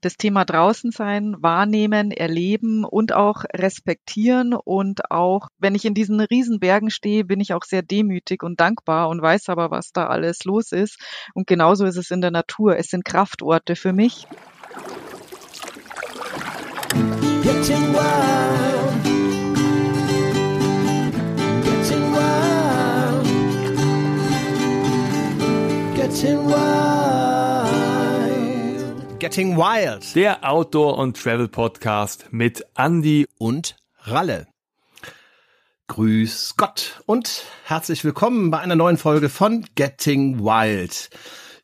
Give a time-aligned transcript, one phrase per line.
[0.00, 4.54] das Thema draußen sein, wahrnehmen, erleben und auch respektieren.
[4.54, 9.08] Und auch wenn ich in diesen Riesenbergen stehe, bin ich auch sehr demütig und dankbar
[9.08, 10.98] und weiß aber, was da alles los ist.
[11.34, 12.76] Und genauso ist es in der Natur.
[12.76, 14.26] Es sind Kraftorte für mich.
[17.42, 19.04] Getting wild.
[21.64, 23.26] Getting wild.
[25.96, 26.99] Getting wild.
[29.20, 30.16] Getting Wild.
[30.16, 34.46] Der Outdoor- und Travel-Podcast mit Andy und Ralle.
[35.88, 41.10] Grüß Gott und herzlich willkommen bei einer neuen Folge von Getting Wild.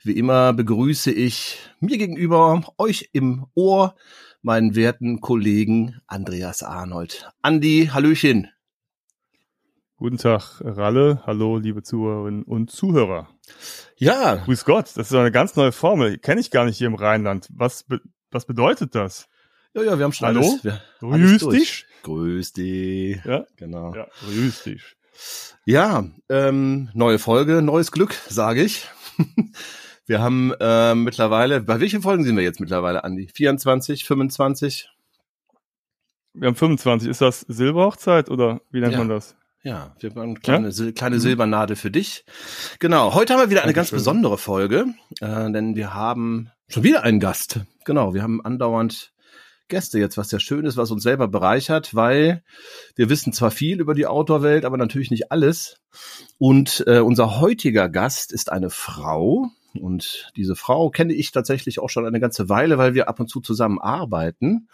[0.02, 3.94] Wie immer begrüße ich mir gegenüber euch im Ohr
[4.42, 7.30] meinen werten Kollegen Andreas Arnold.
[7.40, 8.50] Andi, Hallöchen.
[9.98, 11.22] Guten Tag, Ralle.
[11.26, 13.28] Hallo, liebe Zuhörerinnen und Zuhörer.
[13.96, 14.36] Ja.
[14.36, 16.18] Grüß Gott, das ist eine ganz neue Formel.
[16.18, 17.48] Kenne ich gar nicht hier im Rheinland.
[17.54, 18.00] Was, be
[18.30, 19.28] was bedeutet das?
[19.72, 20.40] Ja, ja, wir haben schon Hallo?
[20.40, 20.64] alles.
[20.64, 21.86] Wir, grüß dich.
[22.02, 23.24] Grüß dich.
[23.24, 23.94] Ja, genau.
[23.94, 24.82] Ja, grüß dich.
[25.64, 28.86] Ja, ähm, neue Folge, neues Glück, sage ich.
[30.08, 33.26] Wir haben äh, mittlerweile, bei welchen Folgen sind wir jetzt mittlerweile, Andi?
[33.26, 34.88] 24, 25?
[36.32, 37.08] Wir haben 25.
[37.08, 38.98] Ist das Silberhochzeit oder wie nennt Ja.
[38.98, 39.34] man das?
[39.66, 42.24] Ja, wir haben eine kleine, Sil kleine Silbernadel für dich.
[42.78, 44.12] Genau, heute haben wir wieder eine ganz Dankeschön.
[44.12, 47.58] besondere Folge, äh, denn wir haben schon wieder einen Gast.
[47.84, 49.12] Genau, wir haben andauernd
[49.66, 52.44] Gäste jetzt, was sehr schön ist, was uns selber bereichert, weil
[52.94, 55.80] wir wissen zwar viel über die Outdoor-Welt, aber natürlich nicht alles.
[56.38, 59.48] Und äh, unser heutiger Gast ist eine Frau.
[59.74, 63.28] Und diese Frau kenne ich tatsächlich auch schon eine ganze Weile, weil wir ab und
[63.28, 64.68] zu zusammen arbeiten.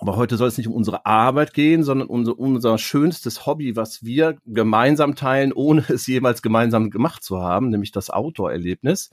[0.00, 4.04] Aber heute soll es nicht um unsere Arbeit gehen, sondern unser, unser schönstes Hobby, was
[4.04, 9.10] wir gemeinsam teilen, ohne es jemals gemeinsam gemacht zu haben, nämlich das Outdoor-Erlebnis.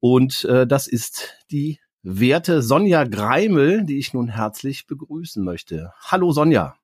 [0.00, 5.92] Und äh, das ist die werte Sonja Greimel, die ich nun herzlich begrüßen möchte.
[6.00, 6.74] Hallo Sonja.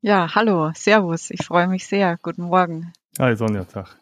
[0.00, 1.30] Ja, hallo, Servus.
[1.30, 2.18] Ich freue mich sehr.
[2.22, 2.92] Guten Morgen.
[3.18, 3.96] Hi, Sonja, Tag.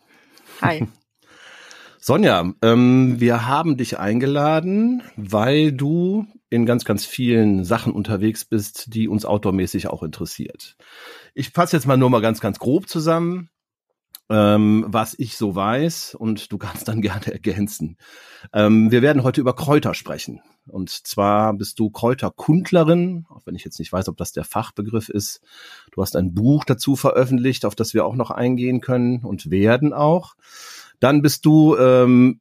[0.60, 0.86] Hi.
[1.98, 8.92] Sonja, ähm, wir haben dich eingeladen, weil du in ganz, ganz vielen Sachen unterwegs bist,
[8.94, 10.76] die uns outdoormäßig auch interessiert.
[11.34, 13.50] Ich fasse jetzt mal nur mal ganz, ganz grob zusammen,
[14.28, 17.96] ähm, was ich so weiß und du kannst dann gerne ergänzen.
[18.52, 20.40] Ähm, wir werden heute über Kräuter sprechen.
[20.66, 25.08] Und zwar bist du Kräuterkundlerin, auch wenn ich jetzt nicht weiß, ob das der Fachbegriff
[25.08, 25.40] ist.
[25.92, 29.92] Du hast ein Buch dazu veröffentlicht, auf das wir auch noch eingehen können und werden
[29.92, 30.34] auch.
[30.98, 32.40] Dann bist du ähm,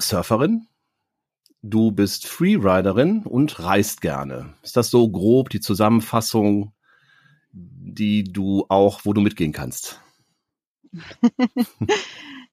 [0.00, 0.67] Surferin,
[1.62, 4.54] du bist Freeriderin und reist gerne.
[4.62, 6.72] Ist das so grob die Zusammenfassung,
[7.52, 10.00] die du auch, wo du mitgehen kannst?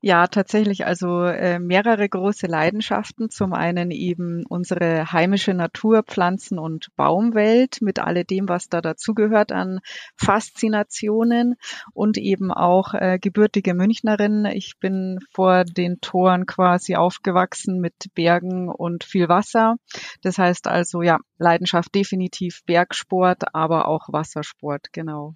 [0.08, 0.86] Ja, tatsächlich.
[0.86, 3.32] Also äh, mehrere große Leidenschaften.
[3.32, 9.80] Zum einen eben unsere heimische Natur, Pflanzen- und Baumwelt mit alledem, was da dazugehört an
[10.16, 11.56] Faszinationen
[11.96, 14.46] und eben auch äh, gebürtige Münchnerin.
[14.46, 19.78] Ich bin vor den Toren quasi aufgewachsen mit Bergen und viel Wasser.
[20.22, 25.34] Das heißt also, ja, Leidenschaft definitiv Bergsport, aber auch Wassersport, genau.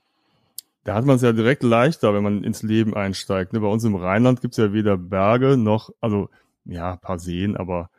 [0.89, 3.53] Da hat man es ja direkt leichter, wenn man ins Leben einsteigt.
[3.53, 3.59] ne?
[3.59, 6.29] Bei uns im Rheinland gibt's ja weder Berge noch, also
[6.65, 7.91] ja, ein paar Seen, aber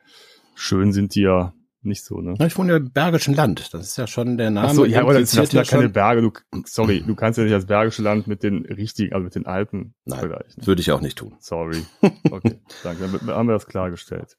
[0.56, 1.52] schön sind die ja
[1.82, 2.34] nicht so, ne?
[2.36, 3.72] Na, ich wohne ja im Bergischen Land.
[3.72, 4.66] Das ist ja schon der Name.
[4.66, 6.20] Ach so, ja, aber das sind ja keine Berge.
[6.20, 6.32] Du,
[6.64, 9.94] sorry, du kannst ja nicht das Bergische Land mit den richtigen, also mit den Alpen
[10.04, 10.18] Nein.
[10.18, 10.66] vergleichen.
[10.66, 11.36] Würde ich auch nicht tun.
[11.38, 11.86] Sorry.
[12.28, 13.08] Okay, danke.
[13.08, 14.36] Dann haben wir das klargestellt.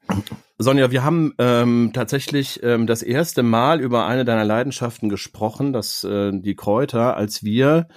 [0.57, 6.03] Sonja, wir haben ähm, tatsächlich ähm, das erste Mal über eine deiner Leidenschaften gesprochen, das
[6.03, 7.87] äh, die Kräuter, als wir,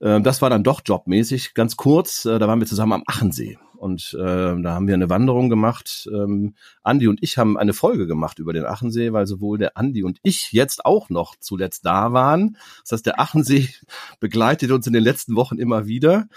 [0.00, 3.58] äh, das war dann doch jobmäßig, ganz kurz, äh, da waren wir zusammen am Achensee.
[3.76, 6.08] Und äh, da haben wir eine Wanderung gemacht.
[6.12, 10.02] Ähm, Andi und ich haben eine Folge gemacht über den Achensee, weil sowohl der Andi
[10.02, 12.56] und ich jetzt auch noch zuletzt da waren.
[12.82, 13.68] Das heißt, der Achensee
[14.20, 16.28] begleitet uns in den letzten Wochen immer wieder.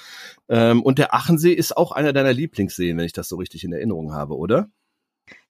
[0.48, 3.74] Ähm, und der Achensee ist auch einer deiner Lieblingsseen, wenn ich das so richtig in
[3.74, 4.70] Erinnerung habe, oder?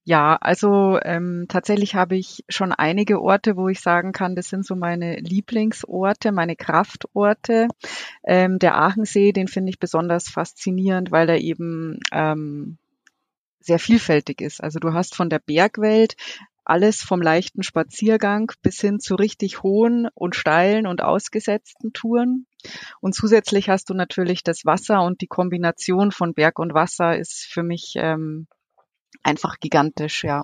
[0.10, 4.66] Ja, also ähm, tatsächlich habe ich schon einige Orte, wo ich sagen kann, das sind
[4.66, 7.68] so meine Lieblingsorte, meine Kraftorte.
[8.24, 12.80] Ähm, der Aachensee, den finde ich besonders faszinierend, weil er eben ähm,
[13.60, 14.64] sehr vielfältig ist.
[14.64, 16.16] Also du hast von der Bergwelt
[16.66, 22.48] alles vom leichten Spaziergang bis hin zu richtig hohen und steilen und ausgesetzten Touren.
[23.00, 27.46] Und zusätzlich hast du natürlich das Wasser und die Kombination von Berg und Wasser ist
[27.48, 28.48] für mich ähm,
[29.24, 30.44] einfach gigantisch, ja.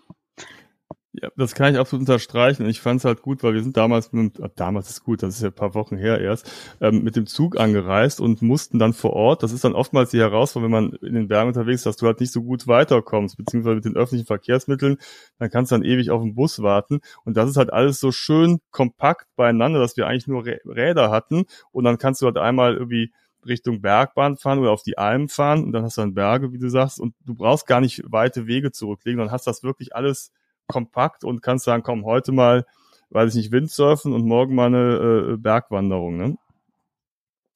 [1.21, 2.63] Ja, das kann ich absolut unterstreichen.
[2.63, 5.23] Und ich fand es halt gut, weil wir sind damals, mit, äh, damals ist gut,
[5.23, 6.51] das ist ja ein paar Wochen her erst,
[6.81, 10.19] ähm, mit dem Zug angereist und mussten dann vor Ort, das ist dann oftmals die
[10.19, 13.37] Herausforderung, wenn man in den Bergen unterwegs ist, dass du halt nicht so gut weiterkommst,
[13.37, 14.97] beziehungsweise mit den öffentlichen Verkehrsmitteln,
[15.39, 16.99] dann kannst du dann ewig auf den Bus warten.
[17.23, 21.45] Und das ist halt alles so schön kompakt beieinander, dass wir eigentlich nur Räder hatten.
[21.71, 23.13] Und dann kannst du halt einmal irgendwie
[23.45, 26.57] Richtung Bergbahn fahren oder auf die Alm fahren und dann hast du dann Berge, wie
[26.57, 30.31] du sagst, und du brauchst gar nicht weite Wege zurücklegen, dann hast das wirklich alles
[30.67, 32.65] kompakt und kannst sagen, komm, heute mal,
[33.09, 36.37] weiß ich nicht, Windsurfen und morgen mal eine äh, Bergwanderung, ne?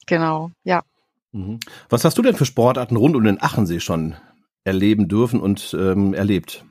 [0.05, 0.83] Genau, ja.
[1.31, 1.59] Mhm.
[1.89, 4.15] Was hast du denn für Sportarten rund um den Achensee schon
[4.63, 6.65] erleben dürfen und ähm, erlebt?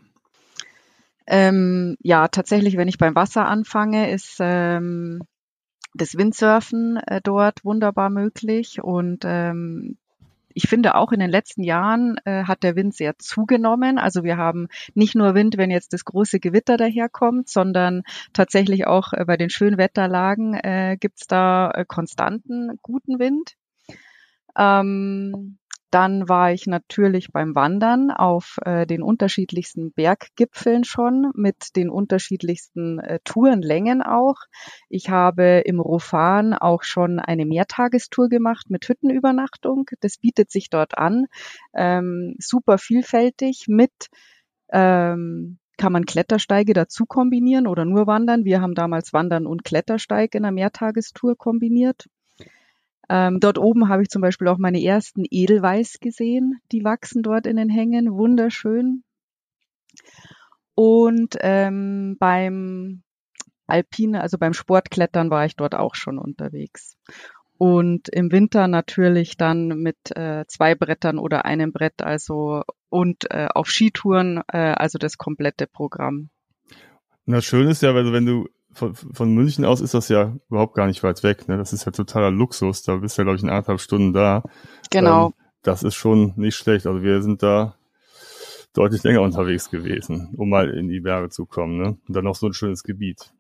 [1.27, 5.21] Ähm, ja, tatsächlich, wenn ich beim Wasser anfange, ist ähm,
[5.95, 9.97] das Windsurfen äh, dort wunderbar möglich und ähm,
[10.59, 13.97] ich finde auch in den letzten Jahren äh, hat der Wind sehr zugenommen.
[13.97, 18.03] Also wir haben nicht nur Wind, wenn jetzt das große Gewitter daherkommt, sondern
[18.33, 23.55] tatsächlich auch äh, bei den schönen Wetterlagen äh, gibt es da äh, konstanten guten Wind.
[24.57, 25.58] Ähm,
[25.91, 32.99] dann war ich natürlich beim Wandern auf äh, den unterschiedlichsten Berggipfeln schon, mit den unterschiedlichsten
[32.99, 34.37] äh, Tourenlängen auch.
[34.89, 39.87] Ich habe im Rofan auch schon eine Mehrtagestour gemacht mit Hüttenübernachtung.
[40.01, 41.27] Das bietet sich dort an.
[41.75, 44.09] Ähm, super vielfältig mit
[44.71, 48.45] ähm, kann man Klettersteige dazu kombinieren oder nur wandern.
[48.45, 52.07] Wir haben damals Wandern und Klettersteig in einer Mehrtagestour kombiniert.
[53.09, 56.61] Ähm, dort oben habe ich zum Beispiel auch meine ersten Edelweiß gesehen.
[56.73, 58.13] Die wachsen dort in den Hängen.
[58.13, 59.03] Wunderschön.
[60.75, 63.03] Und ähm, beim
[63.67, 66.97] Alpine, also beim Sportklettern war ich dort auch schon unterwegs.
[67.59, 73.49] Und im Winter natürlich dann mit äh, zwei Brettern oder einem Brett, also und äh,
[73.53, 76.31] auf Skitouren, äh, also das komplette Programm.
[77.27, 80.35] Na schön ist ja, wenn du, wenn du von, von München aus ist das ja
[80.49, 81.49] überhaupt gar nicht weit weg.
[81.49, 81.57] Ne?
[81.57, 82.83] Das ist ja totaler Luxus.
[82.83, 84.43] Da bist du ja, glaube ich, in anderthalb Stunden da.
[84.91, 85.27] Genau.
[85.27, 85.33] Ähm,
[85.63, 86.87] das ist schon nicht schlecht.
[86.87, 87.78] Also wir sind da
[88.79, 91.79] deutlich länger unterwegs gewesen, um mal in die Berge zu kommen.
[91.79, 91.97] Ne?
[92.07, 93.33] Und dann noch so ein schönes Gebiet.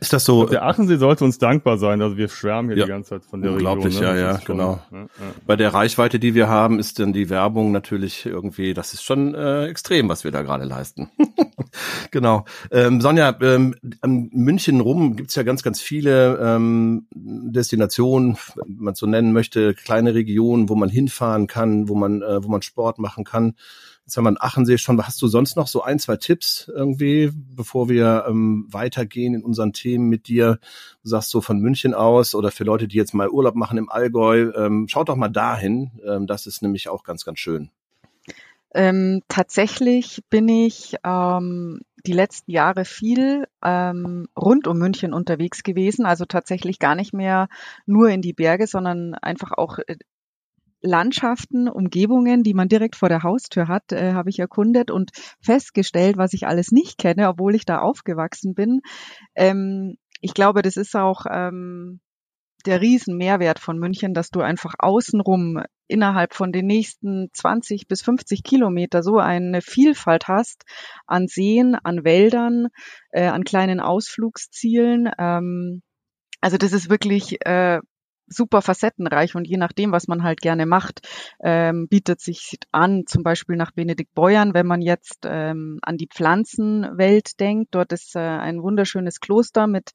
[0.00, 0.44] Ist das so?
[0.44, 2.02] Der Achensee sollte uns dankbar sein.
[2.02, 4.10] Also wir schwärmen hier ja, die ganze Zeit von der unglaublich, Region.
[4.10, 4.26] Unglaublich, ne?
[4.26, 4.82] ja, ja, schon, genau.
[4.90, 5.08] Ne?
[5.18, 5.26] Ja.
[5.46, 9.34] Bei der Reichweite, die wir haben, ist dann die Werbung natürlich irgendwie, das ist schon
[9.34, 11.10] äh, extrem, was wir da gerade leisten.
[12.10, 12.44] genau.
[12.70, 18.94] Ähm, Sonja, ähm, an München rum gibt's ja ganz, ganz viele ähm, Destinationen, wenn man
[18.94, 22.98] so nennen möchte, kleine Regionen, wo man hinfahren kann, wo man, äh, wo man Sport
[22.98, 23.54] machen kann.
[24.04, 25.00] Jetzt haben wir einen Achensee schon.
[25.04, 29.72] Hast du sonst noch so ein, zwei Tipps irgendwie, bevor wir ähm, weitergehen in unseren
[29.72, 30.58] Themen mit dir?
[31.02, 33.88] Du sagst so von München aus oder für Leute, die jetzt mal Urlaub machen im
[33.88, 35.92] Allgäu, ähm, schaut doch mal dahin.
[36.06, 37.70] Ähm, das ist nämlich auch ganz, ganz schön.
[38.74, 46.06] Ähm, tatsächlich bin ich ähm, die letzten Jahre viel ähm, rund um München unterwegs gewesen,
[46.06, 47.48] also tatsächlich gar nicht mehr
[47.86, 49.96] nur in die Berge, sondern einfach auch äh,
[50.82, 56.16] Landschaften, Umgebungen, die man direkt vor der Haustür hat, äh, habe ich erkundet und festgestellt,
[56.16, 58.80] was ich alles nicht kenne, obwohl ich da aufgewachsen bin.
[59.34, 62.00] Ähm, ich glaube, das ist auch ähm,
[62.66, 68.42] der Riesenmehrwert von München, dass du einfach außenrum innerhalb von den nächsten 20 bis 50
[68.42, 70.64] Kilometer so eine Vielfalt hast
[71.06, 72.68] an Seen, an Wäldern,
[73.10, 75.10] äh, an kleinen Ausflugszielen.
[75.18, 75.82] Ähm,
[76.40, 77.80] also das ist wirklich äh,
[78.26, 81.06] super facettenreich und je nachdem, was man halt gerne macht,
[81.42, 86.08] ähm, bietet sich an, zum Beispiel nach Benedikt Beuern, wenn man jetzt ähm, an die
[86.08, 87.74] Pflanzenwelt denkt.
[87.74, 89.92] Dort ist äh, ein wunderschönes Kloster mit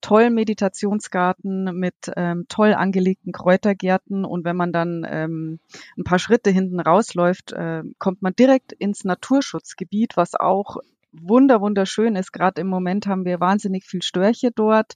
[0.00, 5.58] tollen Meditationsgarten, mit ähm, toll angelegten Kräutergärten und wenn man dann ähm,
[5.96, 10.76] ein paar Schritte hinten rausläuft, äh, kommt man direkt ins Naturschutzgebiet, was auch
[11.20, 12.32] wunder wunderschön ist.
[12.32, 14.94] Gerade im Moment haben wir wahnsinnig viel Störche dort.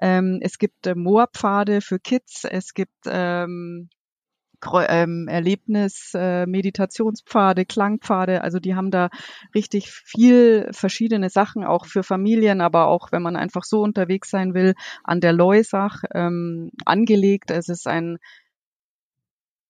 [0.00, 2.44] Ähm, es gibt äh, Moorpfade für Kids.
[2.44, 3.88] Es gibt ähm,
[4.88, 8.42] ähm, Erlebnis, äh, Meditationspfade, Klangpfade.
[8.42, 9.08] Also die haben da
[9.54, 14.54] richtig viel verschiedene Sachen, auch für Familien, aber auch wenn man einfach so unterwegs sein
[14.54, 17.50] will, an der Leusach ähm, angelegt.
[17.50, 18.18] Es ist ein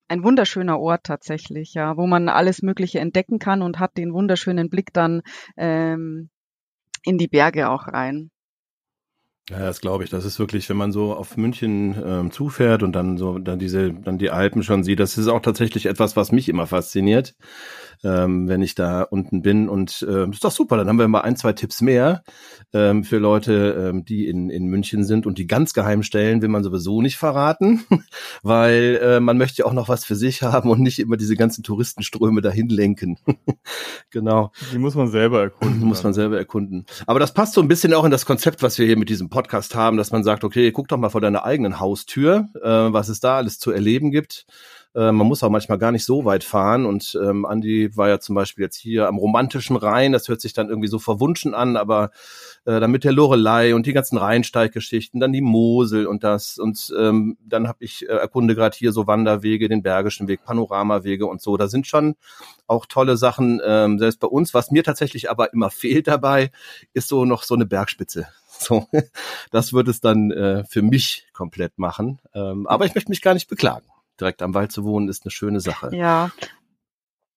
[0.08, 4.70] ein wunderschöner Ort tatsächlich, ja, wo man alles Mögliche entdecken kann und hat den wunderschönen
[4.70, 5.22] Blick dann
[5.56, 6.30] ähm,
[7.04, 8.30] in die Berge auch rein.
[9.50, 10.10] Ja, das glaube ich.
[10.10, 13.94] Das ist wirklich, wenn man so auf München ähm, zufährt und dann so dann diese
[13.94, 17.34] dann die Alpen schon sieht, das ist auch tatsächlich etwas, was mich immer fasziniert,
[18.04, 19.68] ähm, wenn ich da unten bin.
[19.68, 20.76] Und äh, ist doch super.
[20.76, 22.22] Dann haben wir mal ein, zwei Tipps mehr.
[22.72, 26.48] ähm, für Leute, ähm, die in, in München sind und die ganz geheimen Stellen will
[26.48, 27.84] man sowieso nicht verraten,
[28.42, 31.36] weil äh, man möchte ja auch noch was für sich haben und nicht immer diese
[31.36, 33.18] ganzen Touristenströme dahin lenken.
[34.10, 34.52] genau.
[34.72, 35.80] Die muss man selber erkunden.
[35.80, 36.86] Die muss man selber erkunden.
[37.06, 39.28] Aber das passt so ein bisschen auch in das Konzept, was wir hier mit diesem
[39.28, 43.08] Podcast haben, dass man sagt, okay, guck doch mal vor deiner eigenen Haustür, äh, was
[43.08, 44.46] es da alles zu erleben gibt.
[44.94, 46.86] Äh, man muss auch manchmal gar nicht so weit fahren.
[46.86, 50.12] Und ähm, Andi war ja zum Beispiel jetzt hier am romantischen Rhein.
[50.12, 52.10] Das hört sich dann irgendwie so verwunschen an, aber
[52.64, 56.58] äh, dann mit der Lorelei und die ganzen Rheinsteiggeschichten, dann die Mosel und das.
[56.58, 61.26] Und ähm, dann habe ich äh, erkunde gerade hier so Wanderwege, den Bergischen Weg, Panoramawege
[61.26, 61.56] und so.
[61.56, 62.16] Da sind schon
[62.66, 64.54] auch tolle Sachen, ähm, selbst bei uns.
[64.54, 66.50] Was mir tatsächlich aber immer fehlt dabei,
[66.92, 68.28] ist so noch so eine Bergspitze.
[68.60, 68.88] So,
[69.52, 72.18] das wird es dann äh, für mich komplett machen.
[72.34, 73.86] Ähm, aber ich möchte mich gar nicht beklagen
[74.20, 75.90] direkt am Wald zu wohnen, ist eine schöne Sache.
[75.94, 76.30] Ja.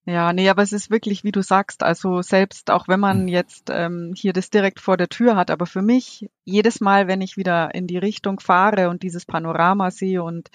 [0.06, 3.28] Ja, nee, aber es ist wirklich, wie du sagst, also selbst auch wenn man hm.
[3.28, 7.22] jetzt ähm, hier das direkt vor der Tür hat, aber für mich jedes Mal, wenn
[7.22, 10.50] ich wieder in die Richtung fahre und dieses Panorama sehe und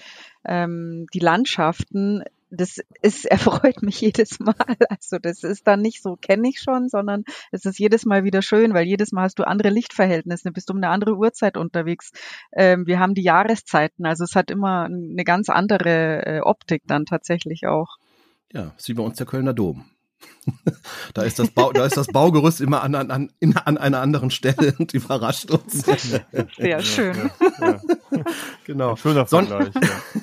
[0.45, 4.55] ähm, die Landschaften, das ist, erfreut mich jedes Mal.
[4.89, 8.43] Also das ist dann nicht so, kenne ich schon, sondern es ist jedes Mal wieder
[8.43, 12.13] schön, weil jedes Mal hast du andere Lichtverhältnisse, bist um eine andere Uhrzeit unterwegs.
[12.53, 17.07] Ähm, wir haben die Jahreszeiten, also es hat immer eine ganz andere äh, Optik dann
[17.07, 17.97] tatsächlich auch.
[18.53, 19.85] Ja, ist wie bei uns der Kölner Dom.
[21.15, 23.31] Da ist das Bau, da ist das Baugerüst immer an, an, an,
[23.65, 25.85] an einer anderen Stelle und überrascht uns.
[26.57, 27.31] Sehr schön.
[27.61, 27.81] Ja, ja.
[28.65, 28.91] Genau.
[28.91, 29.75] Ein schöner Vergleich.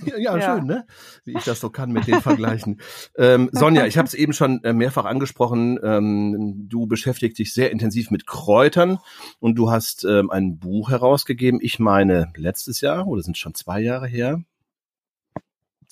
[0.06, 0.86] ja, ja, ja, schön, ne?
[1.26, 2.82] Wie ich das so kann mit den Vergleichen.
[3.18, 5.80] Ähm, Sonja, ich habe es eben schon äh, mehrfach angesprochen.
[5.84, 9.00] Ähm, du beschäftigst dich sehr intensiv mit Kräutern
[9.40, 11.60] und du hast ähm, ein Buch herausgegeben.
[11.62, 14.42] Ich meine letztes Jahr oder sind schon zwei Jahre her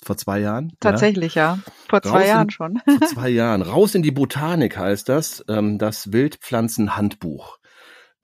[0.02, 0.72] vor zwei Jahren.
[0.80, 1.54] Tatsächlich, ja.
[1.54, 1.72] ja.
[1.88, 2.80] Vor zwei Raus Jahren schon.
[2.98, 3.62] vor zwei Jahren.
[3.62, 7.58] Raus in die Botanik heißt das, ähm, das Wildpflanzenhandbuch.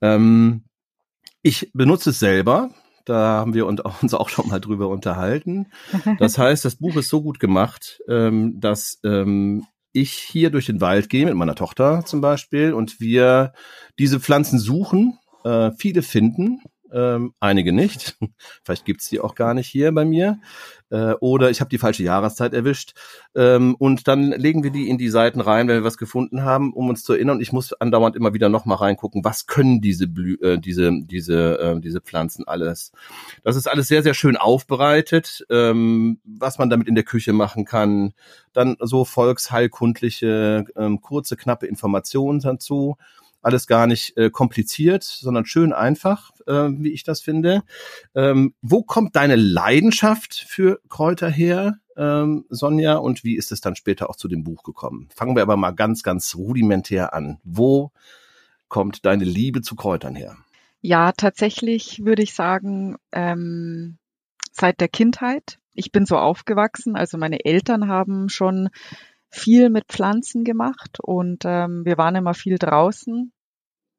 [0.01, 0.65] Ähm,
[1.41, 2.71] ich benutze es selber.
[3.05, 5.67] Da haben wir uns auch schon mal drüber unterhalten.
[6.19, 10.79] Das heißt, das Buch ist so gut gemacht, ähm, dass ähm, ich hier durch den
[10.79, 13.53] Wald gehe mit meiner Tochter zum Beispiel und wir
[13.97, 18.17] diese Pflanzen suchen, äh, viele finden ähm, einige nicht.
[18.63, 20.39] Vielleicht gibt's die auch gar nicht hier bei mir.
[20.89, 22.93] Äh, oder ich habe die falsche Jahreszeit erwischt.
[23.35, 26.73] Ähm, und dann legen wir die in die Seiten rein, wenn wir was gefunden haben,
[26.73, 27.41] um uns zu erinnern.
[27.41, 31.79] Ich muss andauernd immer wieder nochmal reingucken, was können diese Blü äh, diese, diese, äh,
[31.79, 32.91] diese Pflanzen alles.
[33.43, 37.65] Das ist alles sehr, sehr schön aufbereitet, ähm, was man damit in der Küche machen
[37.65, 38.13] kann.
[38.53, 42.97] Dann so volksheilkundliche, ähm, kurze, knappe Informationen dazu
[43.41, 47.63] alles gar nicht äh, kompliziert, sondern schön einfach, äh, wie ich das finde.
[48.15, 53.75] Ähm, wo kommt deine Leidenschaft für Kräuter her, ähm, Sonja, und wie ist es dann
[53.75, 55.09] später auch zu dem Buch gekommen?
[55.13, 57.39] Fangen wir aber mal ganz, ganz rudimentär an.
[57.43, 57.91] Wo
[58.69, 60.37] kommt deine Liebe zu Kräutern her?
[60.81, 63.97] Ja, tatsächlich würde ich sagen, ähm,
[64.51, 65.59] seit der Kindheit.
[65.73, 68.69] Ich bin so aufgewachsen, also meine Eltern haben schon
[69.29, 73.31] viel mit Pflanzen gemacht und ähm, wir waren immer viel draußen.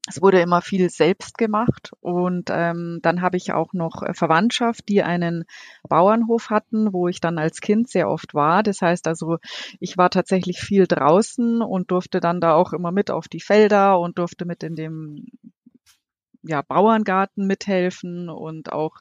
[0.09, 4.89] Es wurde immer viel selbst gemacht und ähm, dann habe ich auch noch äh, Verwandtschaft,
[4.89, 5.45] die einen
[5.89, 8.63] Bauernhof hatten, wo ich dann als Kind sehr oft war.
[8.63, 9.37] Das heißt also,
[9.79, 14.01] ich war tatsächlich viel draußen und durfte dann da auch immer mit auf die Felder
[14.01, 15.27] und durfte mit in dem
[16.43, 18.97] ja, Bauerngarten mithelfen und auch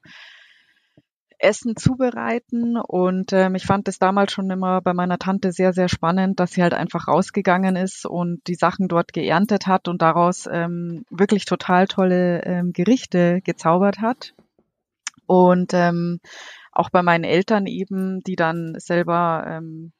[1.40, 2.78] Essen zubereiten.
[2.78, 6.52] Und ähm, ich fand es damals schon immer bei meiner Tante sehr, sehr spannend, dass
[6.52, 11.46] sie halt einfach rausgegangen ist und die Sachen dort geerntet hat und daraus ähm, wirklich
[11.46, 14.34] total tolle ähm, Gerichte gezaubert hat.
[15.26, 16.20] Und ähm,
[16.72, 19.92] auch bei meinen Eltern eben, die dann selber ähm,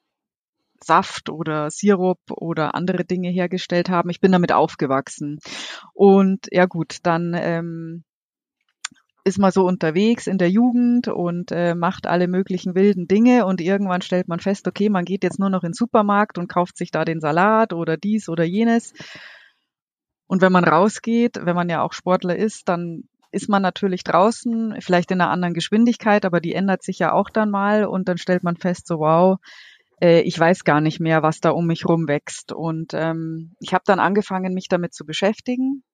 [0.82, 4.10] Saft oder Sirup oder andere Dinge hergestellt haben.
[4.10, 5.38] Ich bin damit aufgewachsen.
[5.92, 8.04] Und ja gut, dann ähm,
[9.24, 13.60] ist man so unterwegs in der Jugend und äh, macht alle möglichen wilden Dinge und
[13.60, 16.76] irgendwann stellt man fest, okay, man geht jetzt nur noch in den Supermarkt und kauft
[16.76, 18.92] sich da den Salat oder dies oder jenes.
[20.26, 24.76] Und wenn man rausgeht, wenn man ja auch Sportler ist, dann ist man natürlich draußen,
[24.80, 28.18] vielleicht in einer anderen Geschwindigkeit, aber die ändert sich ja auch dann mal und dann
[28.18, 29.38] stellt man fest, so wow,
[30.00, 32.52] äh, ich weiß gar nicht mehr, was da um mich rum wächst.
[32.52, 35.84] Und ähm, ich habe dann angefangen, mich damit zu beschäftigen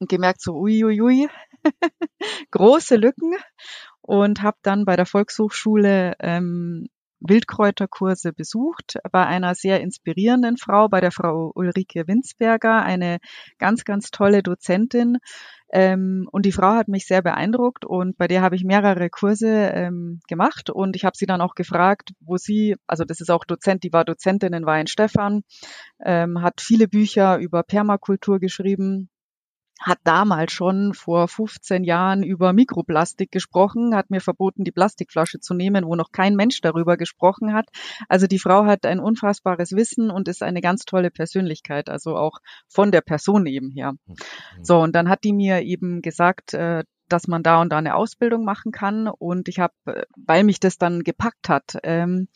[0.00, 1.28] und gemerkt, so uiuiui, ui,
[1.64, 3.34] ui, große Lücken
[4.00, 6.88] und habe dann bei der Volkshochschule ähm,
[7.20, 13.18] Wildkräuterkurse besucht bei einer sehr inspirierenden Frau, bei der Frau Ulrike Winsberger, eine
[13.58, 15.18] ganz, ganz tolle Dozentin.
[15.70, 19.48] Ähm, und die Frau hat mich sehr beeindruckt und bei der habe ich mehrere Kurse
[19.48, 23.44] ähm, gemacht und ich habe sie dann auch gefragt, wo sie, also das ist auch
[23.44, 25.42] Dozent, die war Dozentin in Weinstefan,
[26.04, 29.09] ähm, hat viele Bücher über Permakultur geschrieben
[29.80, 35.54] hat damals schon vor 15 Jahren über Mikroplastik gesprochen, hat mir verboten, die Plastikflasche zu
[35.54, 37.68] nehmen, wo noch kein Mensch darüber gesprochen hat.
[38.08, 42.38] Also die Frau hat ein unfassbares Wissen und ist eine ganz tolle Persönlichkeit, also auch
[42.68, 43.92] von der Person eben her.
[43.92, 44.14] Mhm.
[44.62, 47.96] So, und dann hat die mir eben gesagt, äh, dass man da und da eine
[47.96, 49.08] Ausbildung machen kann.
[49.08, 52.28] Und ich habe, äh, weil mich das dann gepackt hat, ähm,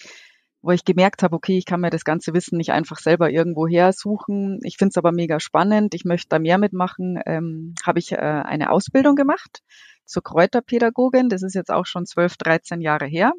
[0.65, 3.69] wo ich gemerkt habe, okay, ich kann mir das ganze Wissen nicht einfach selber irgendwo
[3.69, 4.61] her suchen.
[4.63, 8.17] Ich finde es aber mega spannend, ich möchte da mehr mitmachen, ähm, habe ich äh,
[8.17, 9.63] eine Ausbildung gemacht
[10.07, 11.29] zur Kräuterpädagogin.
[11.29, 13.33] Das ist jetzt auch schon 12, 13 Jahre her.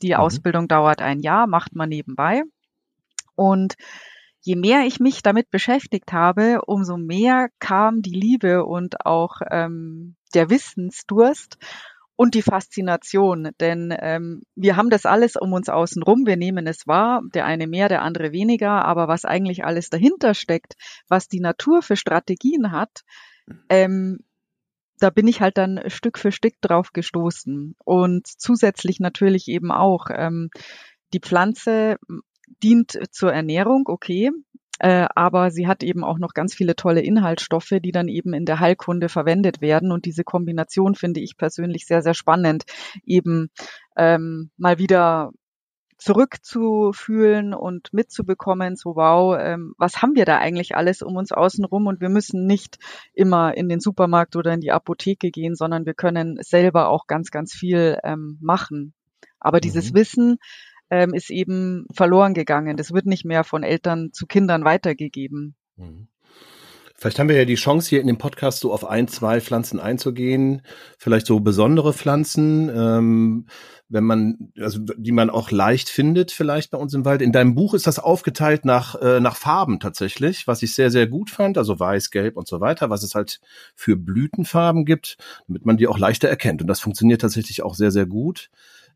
[0.00, 0.20] Die mhm.
[0.20, 2.42] Ausbildung dauert ein Jahr, macht man nebenbei.
[3.34, 3.74] Und
[4.40, 10.16] je mehr ich mich damit beschäftigt habe, umso mehr kam die Liebe und auch ähm,
[10.32, 11.58] der Wissensdurst
[12.22, 16.68] und die Faszination, denn ähm, wir haben das alles um uns außen rum, wir nehmen
[16.68, 20.74] es wahr, der eine mehr, der andere weniger, aber was eigentlich alles dahinter steckt,
[21.08, 23.00] was die Natur für Strategien hat,
[23.68, 24.20] ähm,
[25.00, 27.74] da bin ich halt dann Stück für Stück drauf gestoßen.
[27.84, 30.50] Und zusätzlich natürlich eben auch, ähm,
[31.12, 31.96] die Pflanze
[32.62, 34.30] dient zur Ernährung, okay,
[34.82, 38.44] äh, aber sie hat eben auch noch ganz viele tolle Inhaltsstoffe, die dann eben in
[38.44, 39.92] der Heilkunde verwendet werden.
[39.92, 42.64] Und diese Kombination finde ich persönlich sehr, sehr spannend,
[43.06, 43.50] eben
[43.96, 45.30] ähm, mal wieder
[45.98, 51.64] zurückzufühlen und mitzubekommen, so wow, ähm, was haben wir da eigentlich alles um uns außen
[51.64, 52.78] rum und wir müssen nicht
[53.14, 57.30] immer in den Supermarkt oder in die Apotheke gehen, sondern wir können selber auch ganz,
[57.30, 58.94] ganz viel ähm, machen.
[59.38, 59.96] Aber dieses mhm.
[59.96, 60.38] Wissen,
[60.92, 62.76] ähm, ist eben verloren gegangen.
[62.76, 65.54] Das wird nicht mehr von Eltern zu Kindern weitergegeben.
[65.76, 66.08] Mhm.
[66.94, 69.80] Vielleicht haben wir ja die Chance, hier in dem Podcast so auf ein, zwei Pflanzen
[69.80, 70.62] einzugehen.
[70.98, 73.46] Vielleicht so besondere Pflanzen, ähm,
[73.88, 77.22] wenn man, also die man auch leicht findet, vielleicht bei uns im Wald.
[77.22, 81.06] In deinem Buch ist das aufgeteilt nach, äh, nach Farben tatsächlich, was ich sehr, sehr
[81.06, 81.58] gut fand.
[81.58, 83.40] Also weiß, gelb und so weiter, was es halt
[83.74, 85.16] für Blütenfarben gibt,
[85.48, 86.60] damit man die auch leichter erkennt.
[86.60, 88.50] Und das funktioniert tatsächlich auch sehr, sehr gut,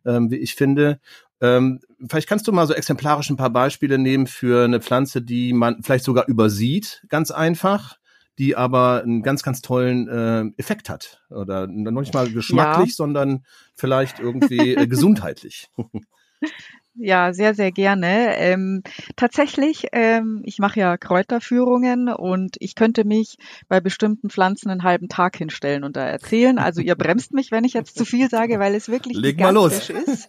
[0.05, 1.00] ähm, wie ich finde.
[1.41, 5.53] Ähm, vielleicht kannst du mal so exemplarisch ein paar Beispiele nehmen für eine Pflanze, die
[5.53, 7.99] man vielleicht sogar übersieht, ganz einfach,
[8.38, 11.23] die aber einen ganz, ganz tollen äh, Effekt hat.
[11.31, 12.95] Oder noch nicht mal geschmacklich, ja.
[12.95, 15.71] sondern vielleicht irgendwie äh, gesundheitlich.
[16.99, 18.37] Ja, sehr, sehr gerne.
[18.38, 18.83] Ähm,
[19.17, 23.37] tatsächlich, ähm, ich mache ja Kräuterführungen und ich könnte mich
[23.69, 26.59] bei bestimmten Pflanzen einen halben Tag hinstellen und da erzählen.
[26.59, 29.50] Also ihr bremst mich, wenn ich jetzt zu viel sage, weil es wirklich Leg mal
[29.50, 29.91] los.
[29.91, 30.28] ist.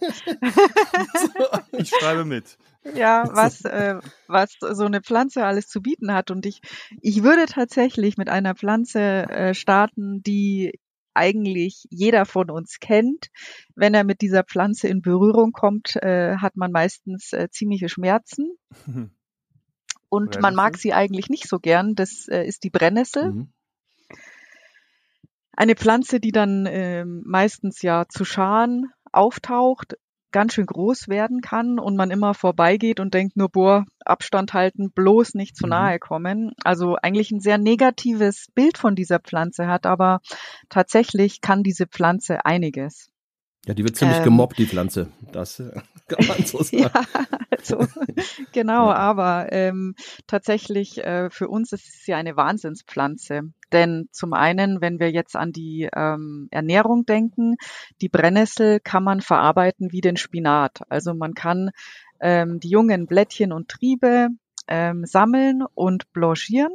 [1.72, 2.58] ich schreibe mit.
[2.94, 3.96] Ja, was, äh,
[4.28, 6.30] was so eine Pflanze alles zu bieten hat.
[6.30, 6.60] Und ich,
[7.02, 10.78] ich würde tatsächlich mit einer Pflanze äh, starten, die
[11.18, 13.28] eigentlich jeder von uns kennt.
[13.74, 18.56] Wenn er mit dieser Pflanze in Berührung kommt, äh, hat man meistens äh, ziemliche Schmerzen.
[20.10, 20.40] Und Brennnessel.
[20.40, 21.94] man mag sie eigentlich nicht so gern.
[21.94, 23.32] Das äh, ist die Brennnessel.
[23.32, 23.52] Mhm.
[25.52, 29.98] Eine Pflanze, die dann äh, meistens ja zu Scharen auftaucht,
[30.32, 34.90] ganz schön groß werden kann und man immer vorbeigeht und denkt nur, boah, Abstand halten,
[34.90, 35.70] bloß nicht zu mhm.
[35.70, 36.52] nahe kommen.
[36.64, 40.20] Also eigentlich ein sehr negatives Bild von dieser Pflanze hat, aber
[40.68, 43.10] tatsächlich kann diese Pflanze einiges.
[43.68, 45.08] Ja, die wird ziemlich ähm, gemobbt, die Pflanze.
[45.30, 45.70] Das äh,
[46.08, 46.84] kann man so sagen.
[46.84, 46.90] ja,
[47.50, 47.86] also,
[48.52, 48.96] genau, ja.
[48.96, 49.94] aber ähm,
[50.26, 53.42] tatsächlich äh, für uns ist ja eine Wahnsinnspflanze.
[53.70, 57.56] Denn zum einen, wenn wir jetzt an die ähm, Ernährung denken,
[58.00, 60.80] die Brennnessel kann man verarbeiten wie den Spinat.
[60.88, 61.70] Also man kann
[62.20, 64.28] ähm, die jungen Blättchen und Triebe
[64.66, 66.72] ähm, sammeln und blanchieren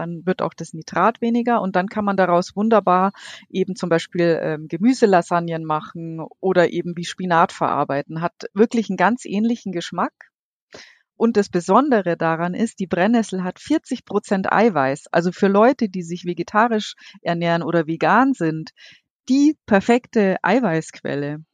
[0.00, 3.12] dann wird auch das Nitrat weniger und dann kann man daraus wunderbar
[3.50, 8.22] eben zum Beispiel ähm, Gemüselasagnen machen oder eben wie Spinat verarbeiten.
[8.22, 10.12] Hat wirklich einen ganz ähnlichen Geschmack.
[11.16, 15.08] Und das Besondere daran ist, die Brennnessel hat 40 Prozent Eiweiß.
[15.12, 18.70] Also für Leute, die sich vegetarisch ernähren oder vegan sind,
[19.28, 21.44] die perfekte Eiweißquelle.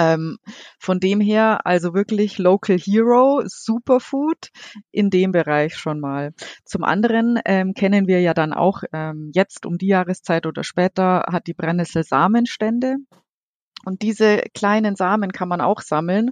[0.00, 0.38] Ähm,
[0.78, 4.48] von dem her also wirklich Local Hero, Superfood
[4.90, 6.32] in dem Bereich schon mal.
[6.64, 11.26] Zum anderen ähm, kennen wir ja dann auch ähm, jetzt um die Jahreszeit oder später
[11.30, 12.96] hat die Brennnessel Samenstände.
[13.84, 16.30] Und diese kleinen Samen kann man auch sammeln,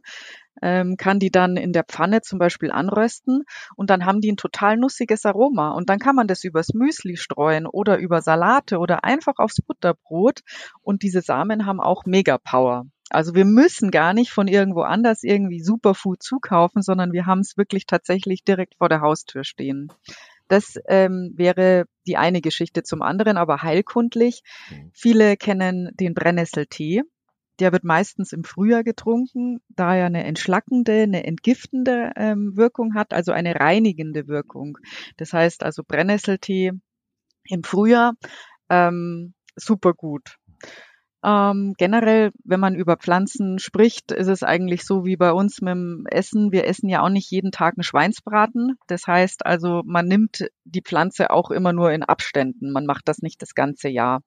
[0.62, 3.44] ähm, kann die dann in der Pfanne zum Beispiel anrösten
[3.76, 5.72] und dann haben die ein total nussiges Aroma.
[5.72, 10.40] Und dann kann man das übers Müsli streuen oder über Salate oder einfach aufs Butterbrot.
[10.80, 12.86] Und diese Samen haben auch Mega Power.
[13.10, 17.56] Also wir müssen gar nicht von irgendwo anders irgendwie Superfood zukaufen, sondern wir haben es
[17.56, 19.92] wirklich tatsächlich direkt vor der Haustür stehen.
[20.48, 24.42] Das ähm, wäre die eine Geschichte zum anderen, aber heilkundlich.
[24.70, 24.90] Mhm.
[24.94, 27.02] Viele kennen den Brennnesseltee.
[27.60, 33.12] Der wird meistens im Frühjahr getrunken, da er eine entschlackende, eine entgiftende ähm, Wirkung hat,
[33.12, 34.78] also eine reinigende Wirkung.
[35.16, 36.72] Das heißt also Brennnesseltee
[37.44, 38.14] im Frühjahr
[38.70, 40.36] ähm, super gut.
[41.24, 45.72] Ähm, generell, wenn man über Pflanzen spricht, ist es eigentlich so wie bei uns mit
[45.72, 46.52] dem Essen.
[46.52, 48.78] Wir essen ja auch nicht jeden Tag einen Schweinsbraten.
[48.86, 52.70] Das heißt also, man nimmt die Pflanze auch immer nur in Abständen.
[52.70, 54.20] Man macht das nicht das ganze Jahr.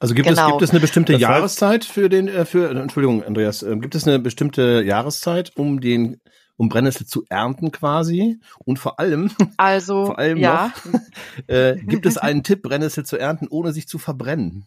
[0.00, 0.46] Also gibt genau.
[0.46, 3.94] es gibt es eine bestimmte das Jahreszeit für den äh, für Entschuldigung Andreas äh, gibt
[3.94, 6.20] es eine bestimmte Jahreszeit um den
[6.56, 10.72] um Brennnessel zu ernten quasi und vor allem also vor allem ja.
[10.84, 11.00] noch
[11.48, 14.66] äh, gibt es einen Tipp Brennnessel zu ernten ohne sich zu verbrennen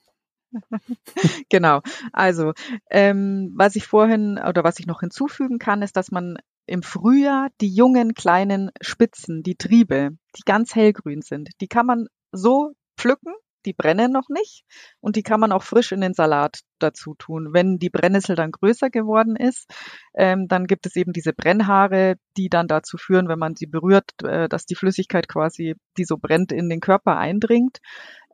[1.49, 1.81] genau.
[2.13, 2.53] Also,
[2.89, 7.49] ähm, was ich vorhin oder was ich noch hinzufügen kann, ist, dass man im Frühjahr
[7.59, 13.33] die jungen kleinen Spitzen, die Triebe, die ganz hellgrün sind, die kann man so pflücken,
[13.65, 14.63] die brennen noch nicht
[14.99, 17.49] und die kann man auch frisch in den Salat dazu tun.
[17.53, 19.69] Wenn die Brennnessel dann größer geworden ist,
[20.15, 24.11] ähm, dann gibt es eben diese Brennhaare, die dann dazu führen, wenn man sie berührt,
[24.23, 27.79] äh, dass die Flüssigkeit quasi, die so brennt, in den Körper eindringt.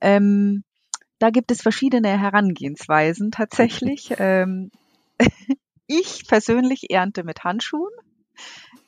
[0.01, 0.63] Ähm,
[1.19, 4.13] da gibt es verschiedene Herangehensweisen tatsächlich.
[4.19, 4.71] Ähm,
[5.87, 7.91] ich persönlich ernte mit Handschuhen.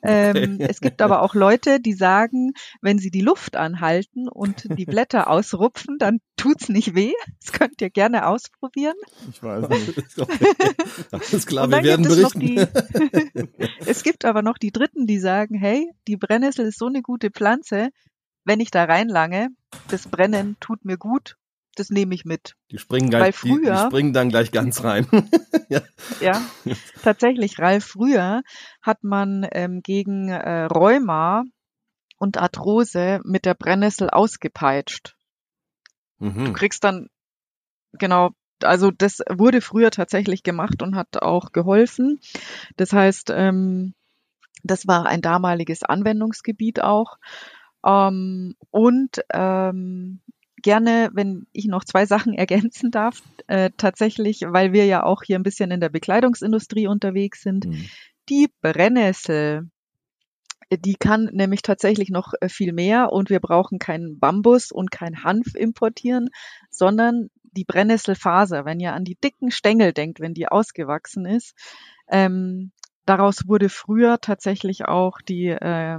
[0.02, 4.84] Ähm, es gibt aber auch Leute, die sagen, wenn sie die Luft anhalten und die
[4.86, 7.12] Blätter ausrupfen, dann tut's nicht weh.
[7.40, 8.94] Das könnt ihr gerne ausprobieren.
[9.30, 10.14] Ich weiß nicht.
[11.12, 12.40] Alles klar, wir werden berichten.
[12.40, 12.66] Die,
[13.86, 17.30] es gibt aber noch die Dritten, die sagen, hey, die Brennnessel ist so eine gute
[17.30, 17.90] Pflanze,
[18.44, 19.48] wenn ich da reinlange,
[19.88, 21.36] das Brennen tut mir gut
[21.76, 22.56] das nehme ich mit.
[22.70, 25.06] Die springen, gleich, früher, die, die springen dann gleich ganz rein.
[25.68, 25.82] ja.
[26.20, 26.42] ja,
[27.02, 28.42] tatsächlich, Ralf, früher
[28.82, 31.44] hat man ähm, gegen äh, Rheuma
[32.18, 35.16] und Arthrose mit der Brennnessel ausgepeitscht.
[36.18, 36.46] Mhm.
[36.46, 37.08] Du kriegst dann,
[37.92, 38.30] genau,
[38.62, 42.20] also das wurde früher tatsächlich gemacht und hat auch geholfen.
[42.76, 43.94] Das heißt, ähm,
[44.62, 47.18] das war ein damaliges Anwendungsgebiet auch.
[47.84, 50.20] Ähm, und ähm,
[50.62, 55.38] gerne, wenn ich noch zwei Sachen ergänzen darf, äh, tatsächlich, weil wir ja auch hier
[55.38, 57.66] ein bisschen in der Bekleidungsindustrie unterwegs sind.
[57.66, 57.86] Mhm.
[58.28, 59.68] Die Brennnessel,
[60.70, 65.24] die kann nämlich tatsächlich noch äh, viel mehr und wir brauchen keinen Bambus und kein
[65.24, 66.28] Hanf importieren,
[66.70, 71.54] sondern die Brennnesselfaser, wenn ihr an die dicken Stängel denkt, wenn die ausgewachsen ist,
[72.08, 72.70] ähm,
[73.06, 75.98] daraus wurde früher tatsächlich auch die äh,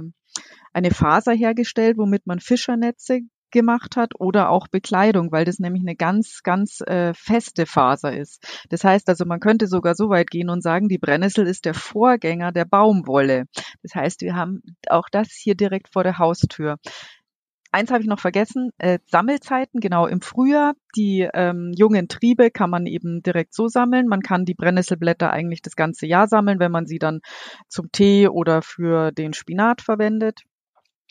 [0.72, 3.20] eine Faser hergestellt, womit man Fischernetze
[3.52, 8.44] gemacht hat oder auch Bekleidung, weil das nämlich eine ganz, ganz äh, feste Faser ist.
[8.70, 11.74] Das heißt also, man könnte sogar so weit gehen und sagen, die Brennnessel ist der
[11.74, 13.44] Vorgänger der Baumwolle.
[13.82, 16.78] Das heißt, wir haben auch das hier direkt vor der Haustür.
[17.74, 20.74] Eins habe ich noch vergessen, äh, Sammelzeiten, genau im Frühjahr.
[20.94, 24.08] Die ähm, jungen Triebe kann man eben direkt so sammeln.
[24.08, 27.20] Man kann die Brennnesselblätter eigentlich das ganze Jahr sammeln, wenn man sie dann
[27.68, 30.42] zum Tee oder für den Spinat verwendet.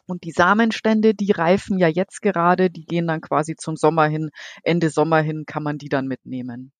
[0.06, 4.32] Und die Samenstände, die reifen ja jetzt gerade, die gehen dann quasi zum Sommer hin,
[4.64, 6.72] Ende Sommer hin kann man die dann mitnehmen.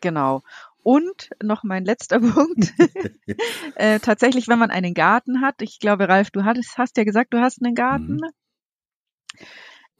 [0.00, 0.42] Genau.
[0.82, 2.72] Und noch mein letzter Punkt.
[3.74, 7.32] äh, tatsächlich, wenn man einen Garten hat, ich glaube, Ralf, du hattest, hast ja gesagt,
[7.34, 8.16] du hast einen Garten.
[8.16, 8.30] Mhm.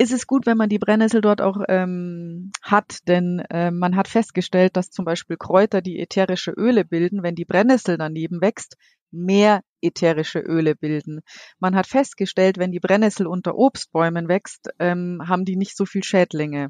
[0.00, 4.06] Ist es gut, wenn man die Brennnessel dort auch ähm, hat, denn äh, man hat
[4.06, 8.76] festgestellt, dass zum Beispiel Kräuter, die ätherische Öle bilden, wenn die Brennnessel daneben wächst,
[9.10, 11.20] mehr ätherische Öle bilden.
[11.58, 16.04] Man hat festgestellt, wenn die Brennnessel unter Obstbäumen wächst, ähm, haben die nicht so viel
[16.04, 16.68] Schädlinge.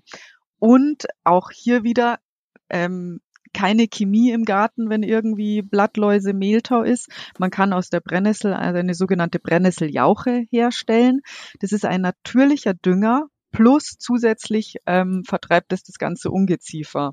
[0.59, 2.19] Und auch hier wieder
[2.71, 3.21] ähm,
[3.53, 7.09] keine Chemie im Garten, wenn irgendwie Blattläuse, Mehltau ist.
[7.39, 11.21] Man kann aus der Brennnessel also eine sogenannte Brennnesseljauche herstellen.
[11.61, 17.13] Das ist ein natürlicher Dünger plus zusätzlich ähm, vertreibt es das ganze Ungeziefer.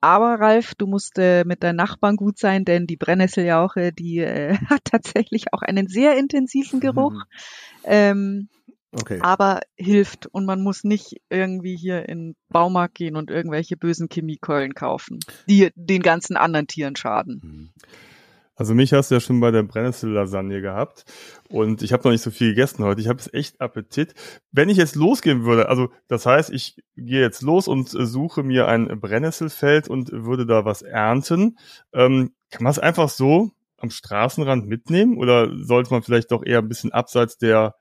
[0.00, 4.54] Aber Ralf, du musst äh, mit deinen Nachbarn gut sein, denn die Brennnesseljauche, die äh,
[4.68, 7.12] hat tatsächlich auch einen sehr intensiven Geruch.
[7.12, 7.22] Mhm.
[7.86, 8.48] Ähm,
[8.94, 9.18] okay.
[9.20, 14.74] Aber hilft und man muss nicht irgendwie hier in Baumarkt gehen und irgendwelche bösen Chemiekeulen
[14.74, 17.40] kaufen, die den ganzen anderen Tieren schaden.
[17.42, 17.70] Mhm.
[18.56, 21.04] Also mich hast du ja schon bei der Brennnessel-Lasagne gehabt
[21.48, 23.00] und ich habe noch nicht so viel gegessen heute.
[23.00, 24.14] Ich habe echt Appetit.
[24.52, 28.68] Wenn ich jetzt losgehen würde, also das heißt, ich gehe jetzt los und suche mir
[28.68, 31.58] ein Brennnesselfeld und würde da was ernten.
[31.92, 36.58] Ähm, kann man es einfach so am Straßenrand mitnehmen oder sollte man vielleicht doch eher
[36.58, 37.74] ein bisschen abseits der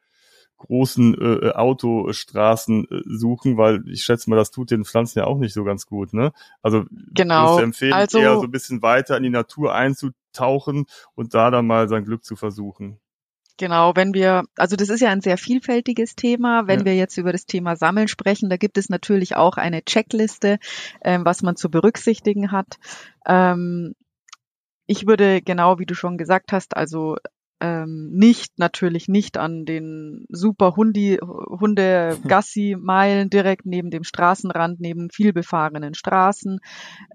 [0.68, 5.38] großen äh, Autostraßen äh, suchen, weil ich schätze mal, das tut den Pflanzen ja auch
[5.38, 6.32] nicht so ganz gut, ne?
[6.62, 7.58] Also genau.
[7.58, 11.68] ich empfehlen, also, eher so ein bisschen weiter in die Natur einzutauchen und da dann
[11.68, 13.00] mal sein Glück zu versuchen.
[13.58, 16.66] Genau, wenn wir, also das ist ja ein sehr vielfältiges Thema.
[16.68, 16.86] Wenn ja.
[16.86, 20.58] wir jetzt über das Thema Sammeln sprechen, da gibt es natürlich auch eine Checkliste,
[21.04, 22.80] ähm, was man zu berücksichtigen hat.
[23.28, 23.94] Ähm,
[24.88, 27.18] ich würde genau, wie du schon gesagt hast, also
[27.64, 35.94] ähm, nicht, natürlich nicht an den super Hundi, Hunde-Gassi-Meilen direkt neben dem Straßenrand, neben vielbefahrenen
[35.94, 36.60] Straßen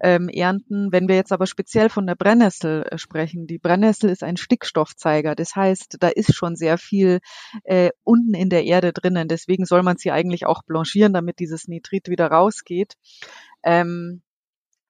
[0.01, 0.91] ähm, ernten.
[0.91, 5.35] Wenn wir jetzt aber speziell von der Brennnessel äh, sprechen, die Brennnessel ist ein Stickstoffzeiger.
[5.35, 7.19] Das heißt, da ist schon sehr viel
[7.63, 9.27] äh, unten in der Erde drinnen.
[9.27, 12.95] Deswegen soll man sie eigentlich auch blanchieren, damit dieses Nitrit wieder rausgeht.
[13.61, 14.23] Ähm,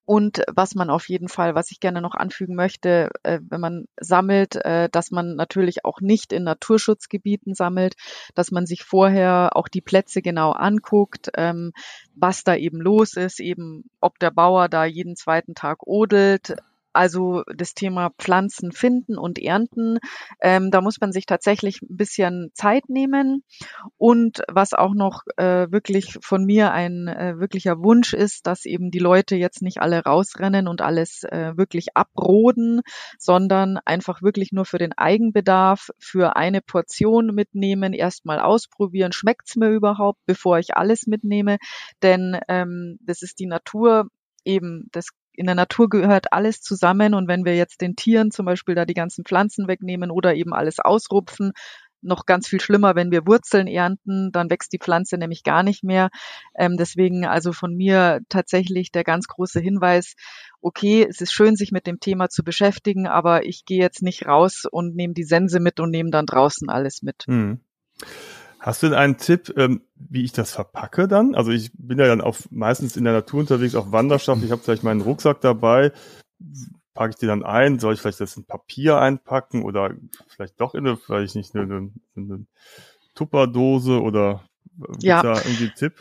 [0.10, 3.86] und was man auf jeden Fall, was ich gerne noch anfügen möchte, äh, wenn man
[4.02, 7.94] sammelt, äh, dass man natürlich auch nicht in Naturschutzgebieten sammelt,
[8.34, 11.74] dass man sich vorher auch die Plätze genau anguckt, ähm,
[12.16, 16.56] was da eben los ist, eben ob der Bauer da jeden zweiten Tag odelt,
[16.94, 20.00] also das Thema Pflanzen finden und ernten,
[20.42, 23.44] ähm, da muss man sich tatsächlich ein bisschen Zeit nehmen.
[23.98, 28.92] Und was auch noch äh, wirklich von mir ein äh, wirklicher Wunsch ist, dass eben
[28.92, 32.82] die Leute jetzt nicht alle rausrennen und alles äh, wirklich abroden,
[33.18, 39.70] sondern einfach wirklich nur für den Eigenbedarf, für eine Portion mitnehmen, erstmal ausprobieren, schmeckt's mir
[39.70, 41.58] überhaupt, bevor ich alles mitnehme.
[42.02, 44.10] Denn ähm, das ist die Natur
[44.46, 48.46] eben, das in der Natur gehört alles zusammen und wenn wir jetzt den Tieren zum
[48.46, 51.54] Beispiel da die ganzen Pflanzen wegnehmen oder eben alles ausrupfen,
[52.02, 55.84] noch ganz viel schlimmer, wenn wir Wurzeln ernten, dann wächst die Pflanze nämlich gar nicht
[55.84, 56.10] mehr.
[56.58, 60.16] Ähm, deswegen also von mir tatsächlich der ganz große Hinweis,
[60.62, 64.28] okay, es ist schön, sich mit dem Thema zu beschäftigen, aber ich gehe jetzt nicht
[64.28, 67.24] raus und nehme die Sense mit und nehme dann draußen alles mit.
[67.28, 67.62] Hm.
[68.60, 71.34] Hast du denn einen Tipp, ähm, wie ich das verpacke dann?
[71.34, 74.44] Also ich bin ja dann auch meistens in der Natur unterwegs, auf Wanderschaft.
[74.44, 75.94] Ich habe vielleicht meinen Rucksack dabei.
[76.94, 77.80] Packe ich die dann ein?
[77.80, 79.94] Soll ich vielleicht das in Papier einpacken oder
[80.28, 82.46] vielleicht doch in eine, vielleicht nicht eine, eine, eine
[83.16, 84.44] Tupperdose oder
[85.00, 85.22] Ja.
[85.22, 85.94] da irgendwie Tipp?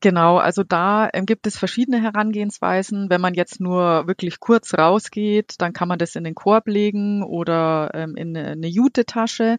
[0.00, 3.08] Genau, also da ähm, gibt es verschiedene Herangehensweisen.
[3.08, 7.22] Wenn man jetzt nur wirklich kurz rausgeht, dann kann man das in den Korb legen
[7.22, 9.56] oder ähm, in eine, eine Jute-Tasche.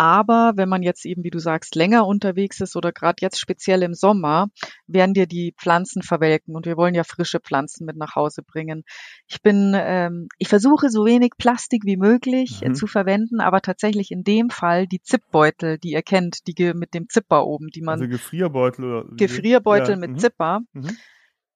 [0.00, 3.82] Aber wenn man jetzt eben, wie du sagst, länger unterwegs ist oder gerade jetzt speziell
[3.82, 4.46] im Sommer,
[4.86, 8.84] werden dir die Pflanzen verwelken und wir wollen ja frische Pflanzen mit nach Hause bringen.
[9.26, 12.74] Ich bin, ähm, ich versuche so wenig Plastik wie möglich äh, Mhm.
[12.76, 17.08] zu verwenden, aber tatsächlich in dem Fall die Zipbeutel, die ihr kennt, die mit dem
[17.08, 20.96] Zipper oben, die man Also Gefrierbeutel oder Gefrierbeutel ja, mit mhm, Zipper, mhm.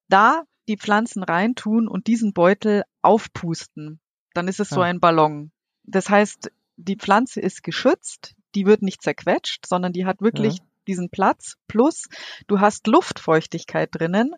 [0.08, 4.00] da die Pflanzen reintun und diesen Beutel aufpusten.
[4.34, 4.84] Dann ist es so Ah.
[4.86, 5.52] ein Ballon.
[5.84, 6.50] Das heißt,
[6.82, 10.64] die Pflanze ist geschützt, die wird nicht zerquetscht, sondern die hat wirklich Ja.
[10.86, 11.56] diesen Platz.
[11.68, 12.08] Plus,
[12.48, 14.32] du hast Luftfeuchtigkeit drinnen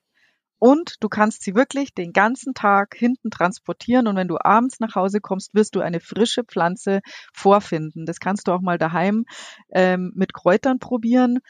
[0.58, 4.94] und du kannst sie wirklich den ganzen Tag hinten transportieren und wenn du abends nach
[4.94, 7.00] Hause kommst, wirst du eine frische Pflanze
[7.32, 8.06] vorfinden.
[8.06, 9.24] Das kannst du auch mal daheim
[9.70, 11.40] ähm, mit Kräutern probieren.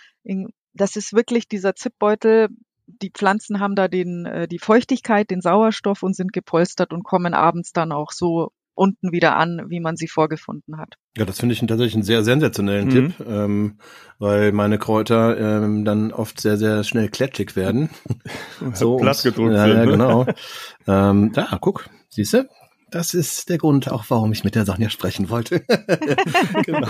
[0.72, 2.48] Das ist wirklich dieser Zipbeutel.
[2.86, 7.34] Die Pflanzen haben da den, äh, die Feuchtigkeit, den Sauerstoff und sind gepolstert und kommen
[7.34, 10.94] abends dann auch so unten wieder an, wie man sie vorgefunden hat.
[11.16, 12.90] Ja, das finde ich tatsächlich einen sehr sensationellen Mhm.
[12.90, 13.78] Tipp, ähm,
[14.18, 17.90] weil meine Kräuter ähm, dann oft sehr, sehr schnell kletschig werden.
[18.74, 19.76] so platt gedrückt ja, sind.
[19.76, 19.90] Ja, ne?
[19.90, 20.26] genau.
[20.86, 22.48] ähm, da, guck, siehst du?
[22.94, 25.64] Das ist der Grund auch, warum ich mit der Sonja sprechen wollte.
[26.64, 26.86] genau.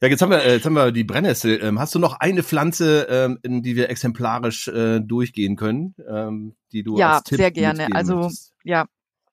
[0.00, 1.60] Ja, jetzt haben wir, jetzt haben wir die Brennnessel.
[1.62, 6.56] Ähm, hast du noch eine Pflanze, ähm, in die wir exemplarisch äh, durchgehen können, ähm,
[6.72, 7.86] die du Ja, als Tipp sehr gerne.
[7.92, 8.52] Also möchtest?
[8.64, 8.86] ja,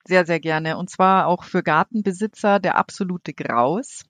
[0.09, 0.77] sehr, sehr gerne.
[0.77, 4.03] Und zwar auch für Gartenbesitzer der absolute Graus.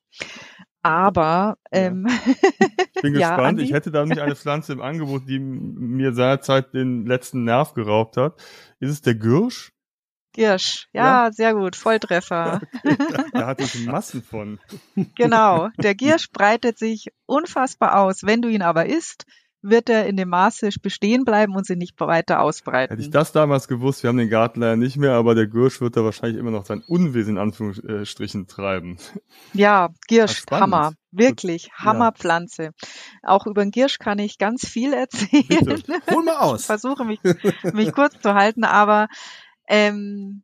[0.81, 1.79] Aber Ja.
[1.79, 3.47] ähm, Ich bin Ja, gespannt.
[3.49, 3.63] Andi?
[3.63, 8.17] Ich hätte da nicht eine Pflanze im Angebot, die mir seinerzeit den letzten Nerv geraubt
[8.17, 8.41] hat.
[8.79, 9.71] Ist es der Girsch?
[10.33, 12.61] Girsch, ja, sehr gut, Volltreffer.
[13.33, 14.59] Da hatte ich Massen von.
[15.15, 15.69] Genau.
[15.77, 18.23] Der Giersch breitet sich unfassbar aus.
[18.23, 19.25] Wenn du ihn aber isst,
[19.61, 22.93] wird er in dem Maße bestehen bleiben und sich nicht weiter ausbreiten.
[22.93, 25.81] Hätte ich das damals gewusst, wir haben den Garten leider nicht mehr, aber der Girsch
[25.81, 28.97] wird da wahrscheinlich immer noch sein Unwesen in Anführungsstrichen treiben.
[29.53, 30.61] Ja, spannend.
[30.61, 30.93] Hammer.
[31.11, 32.71] Wirklich, Hammerpflanze.
[33.23, 35.65] Auch über den Giersch kann ich ganz viel erzählen.
[35.65, 35.99] Bitte.
[36.11, 36.65] Hol mal Ich aus.
[36.65, 37.19] versuche mich,
[37.73, 39.07] mich kurz zu halten, aber
[39.67, 40.43] ähm,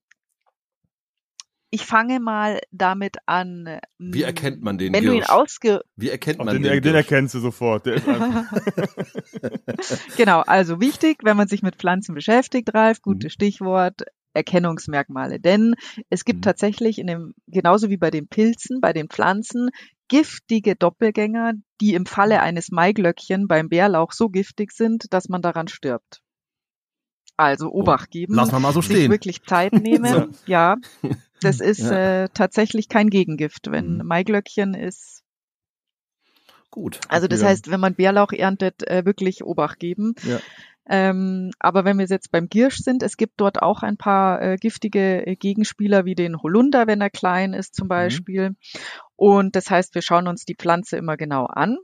[1.76, 3.80] ich fange mal damit an.
[3.98, 5.30] Wie erkennt man den Wenn du ihn Girsch?
[5.30, 6.96] ausge Wie erkennt man den, den, den, Girsch?
[6.96, 7.86] erkennst du sofort.
[7.86, 8.46] Der ist einfach,
[10.16, 13.12] genau, also wichtig, wenn man sich mit Pflanzen beschäftigt, Ralf, Mhm.
[13.14, 15.40] gutes Stichwort, Erkennungsmerkmale.
[15.40, 15.76] Denn
[16.10, 16.44] es gibt Mhm.
[16.44, 19.70] tatsächlich in dem, genauso wie bei den Pilzen, bei den Pflanzen,
[20.08, 25.68] giftige Doppelgänger, die im Falle eines Maiglöckchen beim Bärlauch so giftig sind, dass man daran
[25.68, 26.22] stirbt.
[27.38, 28.34] Also Obacht geben.
[28.36, 29.12] Lass mal so sich stehen.
[29.12, 30.36] wirklich Zeit nehmen.
[30.46, 30.78] Ja,
[31.42, 32.24] das ist Ja.
[32.24, 33.70] äh, tatsächlich kein Gegengift.
[33.72, 34.06] Wenn Mhm.
[34.06, 35.24] Maiglöckchen ist,
[36.72, 37.00] Gut.
[37.10, 37.48] also das Ja.
[37.48, 40.14] heißt, wenn man Bärlauch erntet, äh, wirklich Obacht geben.
[40.24, 40.40] Ja.
[40.88, 44.56] Ähm, aber wenn wir jetzt beim Giersch sind, es gibt dort auch ein paar äh,
[44.58, 47.90] giftige äh, Gegenspieler wie den Holunder, wenn er klein ist zum mhm.
[47.90, 48.50] Beispiel.
[48.52, 48.56] Mhm.
[49.16, 51.78] Und das heißt, wir schauen uns die Pflanze immer genau an.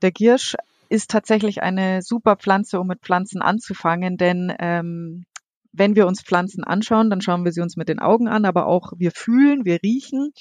[0.00, 0.54] Der Giersch
[0.88, 5.24] ist tatsächlich eine super Pflanze, um mit Pflanzen anzufangen, denn ähm,
[5.72, 8.66] wenn wir uns Pflanzen anschauen, dann schauen wir sie uns mit den Augen an, aber
[8.66, 10.32] auch wir fühlen, wir riechen.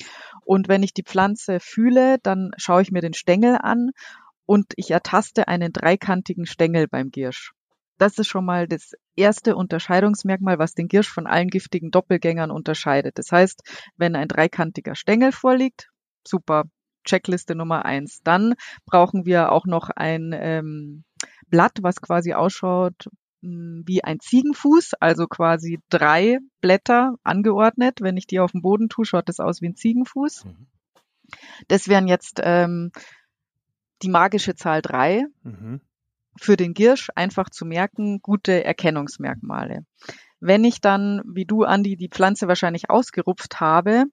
[0.46, 3.92] Und wenn ich die Pflanze fühle, dann schaue ich mir den Stängel an
[4.46, 7.52] und ich ertaste einen dreikantigen Stängel beim Giersch.
[7.98, 13.18] Das ist schon mal das erste Unterscheidungsmerkmal, was den Giersch von allen giftigen Doppelgängern unterscheidet.
[13.18, 13.62] Das heißt,
[13.98, 15.90] wenn ein dreikantiger Stängel vorliegt,
[16.28, 16.66] super,
[17.06, 18.22] Checkliste Nummer eins.
[18.24, 21.04] Dann brauchen wir auch noch ein ähm,
[21.50, 23.08] Blatt, was quasi ausschaut
[23.42, 28.00] hm, wie ein Ziegenfuß, also quasi drei Blätter angeordnet.
[28.02, 30.46] Wenn ich die auf den Boden tue, schaut das aus wie ein Ziegenfuß.
[30.46, 30.68] Mhm.
[31.68, 32.92] Das wären jetzt ähm,
[34.02, 35.26] die magische Zahl drei.
[35.44, 35.82] Mhm.
[36.38, 39.86] Für den Giersch einfach zu merken, gute Erkennungsmerkmale.
[40.48, 44.04] Wenn ich dann, wie du, Andi, die Pflanze wahrscheinlich ausgerupft habe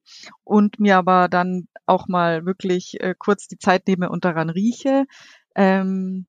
[0.45, 5.05] und mir aber dann auch mal wirklich äh, kurz die Zeit nehme und daran rieche,
[5.55, 6.25] ähm,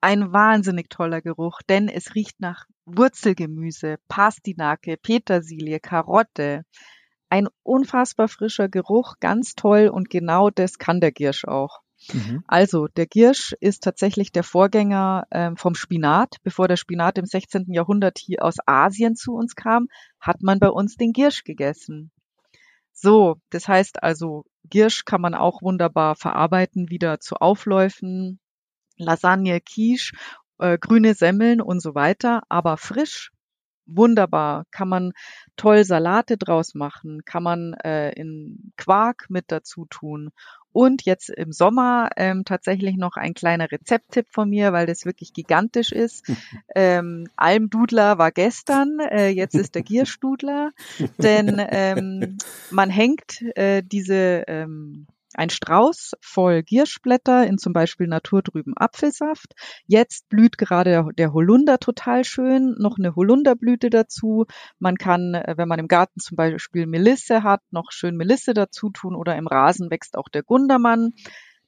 [0.00, 6.62] ein wahnsinnig toller Geruch, denn es riecht nach Wurzelgemüse, Pastinake, Petersilie, Karotte.
[7.28, 11.80] Ein unfassbar frischer Geruch, ganz toll und genau das kann der Giersch auch.
[12.12, 12.44] Mhm.
[12.46, 16.36] Also der Giersch ist tatsächlich der Vorgänger ähm, vom Spinat.
[16.42, 17.72] Bevor der Spinat im 16.
[17.72, 19.88] Jahrhundert hier aus Asien zu uns kam,
[20.20, 22.10] hat man bei uns den Giersch gegessen.
[22.92, 28.38] So, das heißt also, Giersch kann man auch wunderbar verarbeiten, wieder zu Aufläufen,
[28.96, 30.14] Lasagne, Quiche,
[30.58, 33.32] äh, grüne Semmeln und so weiter, aber frisch,
[33.86, 35.12] wunderbar, kann man
[35.56, 40.30] toll Salate draus machen, kann man äh, in Quark mit dazu tun.
[40.72, 45.32] Und jetzt im Sommer ähm, tatsächlich noch ein kleiner Rezepttipp von mir, weil das wirklich
[45.32, 46.26] gigantisch ist.
[46.74, 50.70] Ähm, Almdudler war gestern, äh, jetzt ist der Gierstudler,
[51.18, 52.38] denn ähm,
[52.70, 59.54] man hängt äh, diese ähm, ein Strauß voll Gierschblätter in zum Beispiel naturtrüben Apfelsaft.
[59.86, 64.46] Jetzt blüht gerade der Holunder total schön, noch eine Holunderblüte dazu.
[64.78, 68.90] Man kann, äh, wenn man im Garten zum Beispiel Melisse hat, noch schön Melisse dazu
[68.90, 71.12] tun oder im Rasen wächst auch der Gundermann.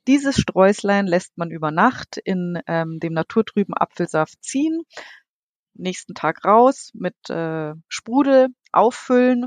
[0.06, 4.82] Dieses Sträuslein lässt man über Nacht in ähm, dem naturtrüben Apfelsaft ziehen,
[5.72, 9.46] nächsten Tag raus mit äh, Sprudel auffüllen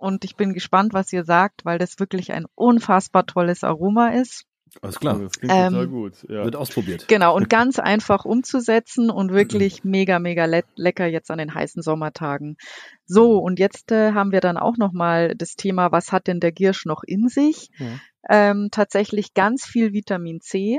[0.00, 4.46] und ich bin gespannt, was ihr sagt, weil das wirklich ein unfassbar tolles Aroma ist.
[4.82, 5.18] Alles klar.
[5.18, 6.14] Das klingt ähm, total gut.
[6.28, 6.44] Ja.
[6.44, 7.06] Wird ausprobiert.
[7.08, 11.82] Genau, und ganz einfach umzusetzen und wirklich mega, mega le lecker jetzt an den heißen
[11.82, 12.56] Sommertagen.
[13.04, 16.52] So, und jetzt äh, haben wir dann auch nochmal das Thema, was hat denn der
[16.52, 17.68] Giersch noch in sich?
[17.78, 17.86] Ja.
[18.28, 20.78] Ähm, tatsächlich ganz viel Vitamin C,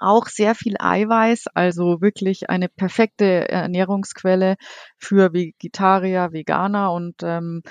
[0.00, 4.56] auch sehr viel Eiweiß, also wirklich eine perfekte Ernährungsquelle
[4.98, 7.62] für Vegetarier, Veganer und ähm,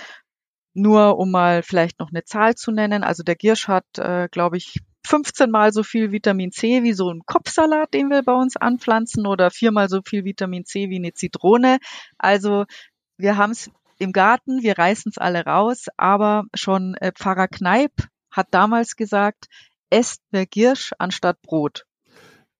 [0.73, 4.58] nur um mal vielleicht noch eine Zahl zu nennen, also der Giersch hat, äh, glaube
[4.58, 8.58] ich, 15 mal so viel Vitamin C wie so ein Kopfsalat, den wir bei uns
[8.58, 11.79] anpflanzen, oder viermal so viel Vitamin C wie eine Zitrone.
[12.17, 12.65] Also
[13.17, 17.91] wir haben es im Garten, wir reißen es alle raus, aber schon äh, Pfarrer Kneip
[18.32, 19.47] hat damals gesagt,
[19.89, 21.86] esst mehr Giersch anstatt Brot.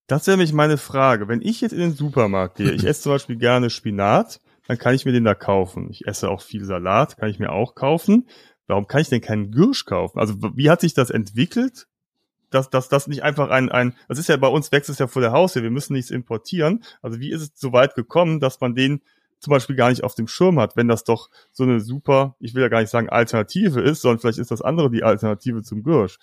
[0.08, 1.28] Das wäre nämlich meine Frage.
[1.28, 4.94] Wenn ich jetzt in den Supermarkt gehe, ich esse zum Beispiel gerne Spinat, dann kann
[4.94, 5.90] ich mir den da kaufen.
[5.90, 8.30] Ich esse auch viel Salat, kann ich mir auch kaufen.
[8.68, 10.20] Warum kann ich denn keinen Gürsch kaufen?
[10.20, 11.88] Also wie hat sich das entwickelt?
[12.52, 15.08] Dass, dass das nicht einfach ein, ein, das ist ja bei uns wächst es ja
[15.08, 16.84] vor der Haustür, wir müssen nichts importieren.
[17.02, 19.02] Also wie ist es so weit gekommen, dass man den
[19.40, 22.54] zum Beispiel gar nicht auf dem Schirm hat, wenn das doch so eine super, ich
[22.54, 25.82] will ja gar nicht sagen Alternative ist, sondern vielleicht ist das andere die Alternative zum
[25.82, 26.20] Gürsch.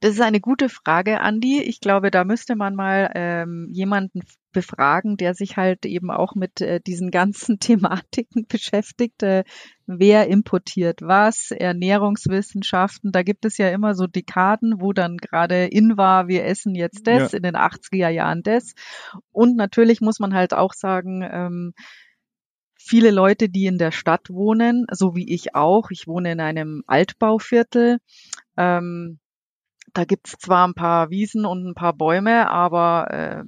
[0.00, 1.60] Das ist eine gute Frage, Andi.
[1.60, 4.20] Ich glaube, da müsste man mal ähm, jemanden
[4.52, 9.22] befragen, der sich halt eben auch mit äh, diesen ganzen Thematiken beschäftigt.
[9.22, 9.44] Äh,
[9.86, 11.50] wer importiert was?
[11.50, 13.12] Ernährungswissenschaften.
[13.12, 17.06] Da gibt es ja immer so Dekaden, wo dann gerade in war, wir essen jetzt
[17.06, 17.38] das, ja.
[17.38, 18.74] in den 80er Jahren das.
[19.32, 21.72] Und natürlich muss man halt auch sagen, ähm,
[22.78, 26.82] viele Leute, die in der Stadt wohnen, so wie ich auch, ich wohne in einem
[26.86, 27.98] Altbauviertel,
[28.56, 29.18] ähm,
[29.96, 33.44] da gibt's zwar ein paar Wiesen und ein paar Bäume, aber äh,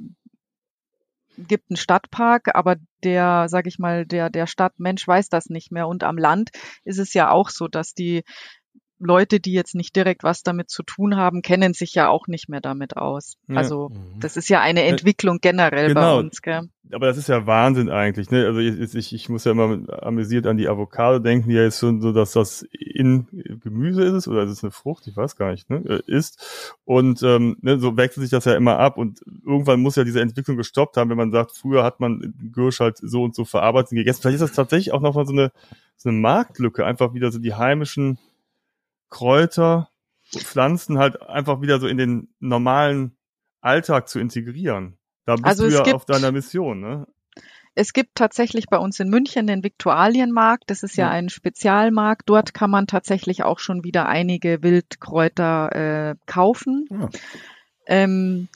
[1.36, 5.86] gibt einen Stadtpark, aber der, sag ich mal, der, der Stadtmensch weiß das nicht mehr.
[5.86, 6.50] Und am Land
[6.84, 8.24] ist es ja auch so, dass die
[9.00, 12.48] Leute, die jetzt nicht direkt was damit zu tun haben, kennen sich ja auch nicht
[12.48, 13.36] mehr damit aus.
[13.48, 13.56] Ja.
[13.56, 14.20] Also Mhm.
[14.20, 16.18] das ist ja eine Entwicklung generell bei Genau.
[16.18, 16.42] uns.
[16.42, 16.68] Gell?
[16.90, 18.30] Aber das ist ja Wahnsinn eigentlich.
[18.30, 18.46] Ne?
[18.46, 21.78] Also ich, ich, ich muss ja immer amüsiert an die Avocado denken, die ja jetzt
[21.78, 23.26] schon so, dass das in
[23.62, 25.82] Gemüse ist es oder ist es eine Frucht, ich weiß gar nicht, ne?
[25.86, 26.74] äh, ist.
[26.84, 28.96] Und ähm, ne, so wechselt sich das ja immer ab.
[28.96, 32.80] Und irgendwann muss ja diese Entwicklung gestoppt haben, wenn man sagt, früher hat man Gürsch
[32.80, 34.22] halt so und so verarbeitet und gegessen.
[34.22, 35.52] Vielleicht ist das tatsächlich auch nochmal so eine,
[35.96, 38.18] so eine Marktlücke, einfach wieder so die heimischen
[39.10, 39.90] Kräuter,
[40.36, 43.16] Pflanzen halt einfach wieder so in den normalen
[43.60, 44.98] Alltag zu integrieren.
[45.24, 47.06] Da bist Also du es ja gibt- auf deiner Mission, ne?
[47.74, 50.64] Es gibt tatsächlich bei uns in München den Viktualienmarkt.
[50.66, 51.10] Das ist ja, Ja.
[51.12, 52.22] ein Spezialmarkt.
[52.26, 56.86] Dort kann man tatsächlich auch schon wieder einige Wildkräuter äh, kaufen.
[56.90, 57.08] Ja.
[57.86, 58.48] Ähm,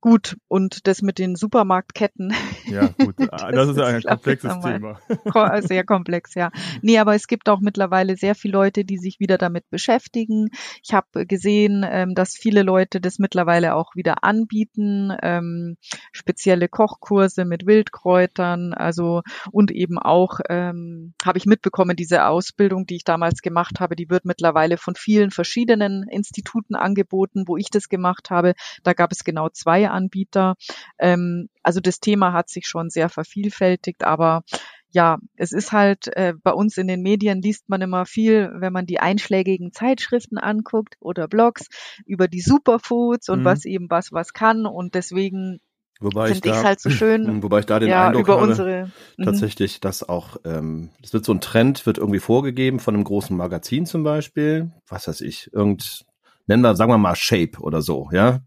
[0.00, 2.32] gut, und das mit den Supermarktketten
[2.66, 3.14] Ja, gut.
[3.32, 5.00] Ah, das, ist ein komplexes Thema.
[5.30, 6.50] Ko- Sehr komplex, ja.
[6.82, 10.48] Nee, aber es gibt auch mittlerweile sehr viele Leute, die sich wieder damit beschäftigen.
[10.82, 15.76] Ich habe gesehen, ähm, dass viele Leute das mittlerweile auch wieder anbieten, ähm,
[16.12, 19.22] spezielle Kochkurse mit Wildkräutern, also
[19.52, 24.08] und eben auch ähm, habe ich mitbekommen, diese Ausbildung, die ich damals gemacht habe, die
[24.10, 28.54] wird mittlerweile von vielen verschiedenen Instituten angeboten, wo ich das gemacht habe.
[28.82, 30.54] Da gab es genau zwei Anbieter.
[30.98, 34.42] Ähm, also das Thema hat sich schon sehr vervielfältigt, aber
[34.92, 38.72] ja, es ist halt äh, bei uns in den Medien liest man immer viel, wenn
[38.72, 41.68] man die einschlägigen Zeitschriften anguckt oder Blogs
[42.06, 43.44] über die Superfoods und Mhm.
[43.44, 45.60] was eben was was kann und deswegen
[46.00, 48.22] Wobei ich finde ich da, es halt so schön, wobei ich da den ja Eindruck
[48.26, 49.24] über habe, unsere mhm.
[49.24, 53.36] tatsächlich, dass auch, ähm, es wird so ein Trend, wird irgendwie vorgegeben von einem großen
[53.36, 56.06] Magazin zum Beispiel, was weiß ich, irgend,
[56.46, 58.40] nennen wir, sagen wir mal Shape oder so, ja.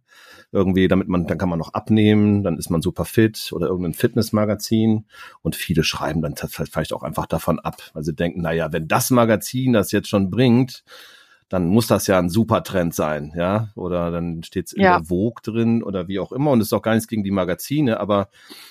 [0.54, 3.96] Irgendwie, damit man, dann kann man noch abnehmen, dann ist man super fit oder irgendein
[3.96, 5.06] Fitnessmagazin
[5.42, 9.10] und viele schreiben dann vielleicht auch einfach davon ab, weil sie denken, naja, wenn das
[9.10, 10.84] Magazin das jetzt schon bringt,
[11.50, 14.98] dann muss das ja ein super Trend sein, ja, oder dann steht es in Ja.
[15.00, 17.32] der Vogue drin oder wie auch immer und es ist auch gar nichts gegen die
[17.32, 18.30] Magazine, aber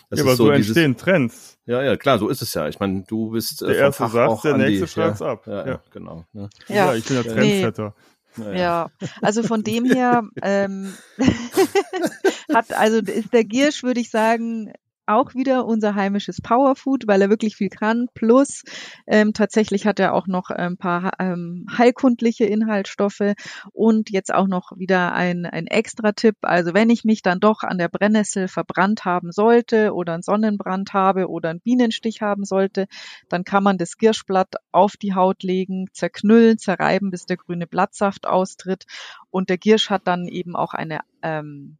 [0.08, 1.58] das ja, ist aber so, so dieses, entstehen Trends.
[1.66, 2.68] ja, ja, klar, so ist es ja.
[2.68, 5.46] Ich meine, du bist äh, Der erste Fach sagt, auch der nächste schreibt's ja, ab.
[5.46, 5.66] Ja, ja.
[5.66, 5.80] Ja.
[5.92, 6.24] genau.
[6.32, 6.48] Ne?
[6.68, 6.94] Ja.
[6.94, 7.32] ich bin der Ja.
[7.32, 7.94] Trendsetter.
[8.36, 10.94] Ja, Ja, also von dem her ähm,
[12.54, 14.72] hat also ist der Giersch, würde ich sagen,
[15.14, 18.06] auch wieder unser heimisches Powerfood, weil er wirklich viel kann.
[18.14, 18.62] Plus
[19.06, 23.34] ähm, tatsächlich hat er auch noch ein paar ähm, heilkundliche Inhaltsstoffe
[23.72, 26.36] und jetzt auch noch wieder ein, ein Extra-Tipp.
[26.42, 30.92] Also wenn ich mich dann doch an der Brennnessel verbrannt haben sollte oder einen Sonnenbrand
[30.92, 32.86] habe oder einen Bienenstich haben sollte,
[33.28, 38.26] dann kann man das Girschblatt auf die Haut legen, zerknüllen, zerreiben, bis der grüne Blattsaft
[38.26, 38.84] austritt.
[39.30, 41.78] Und der Giersch hat dann eben auch eine ähm,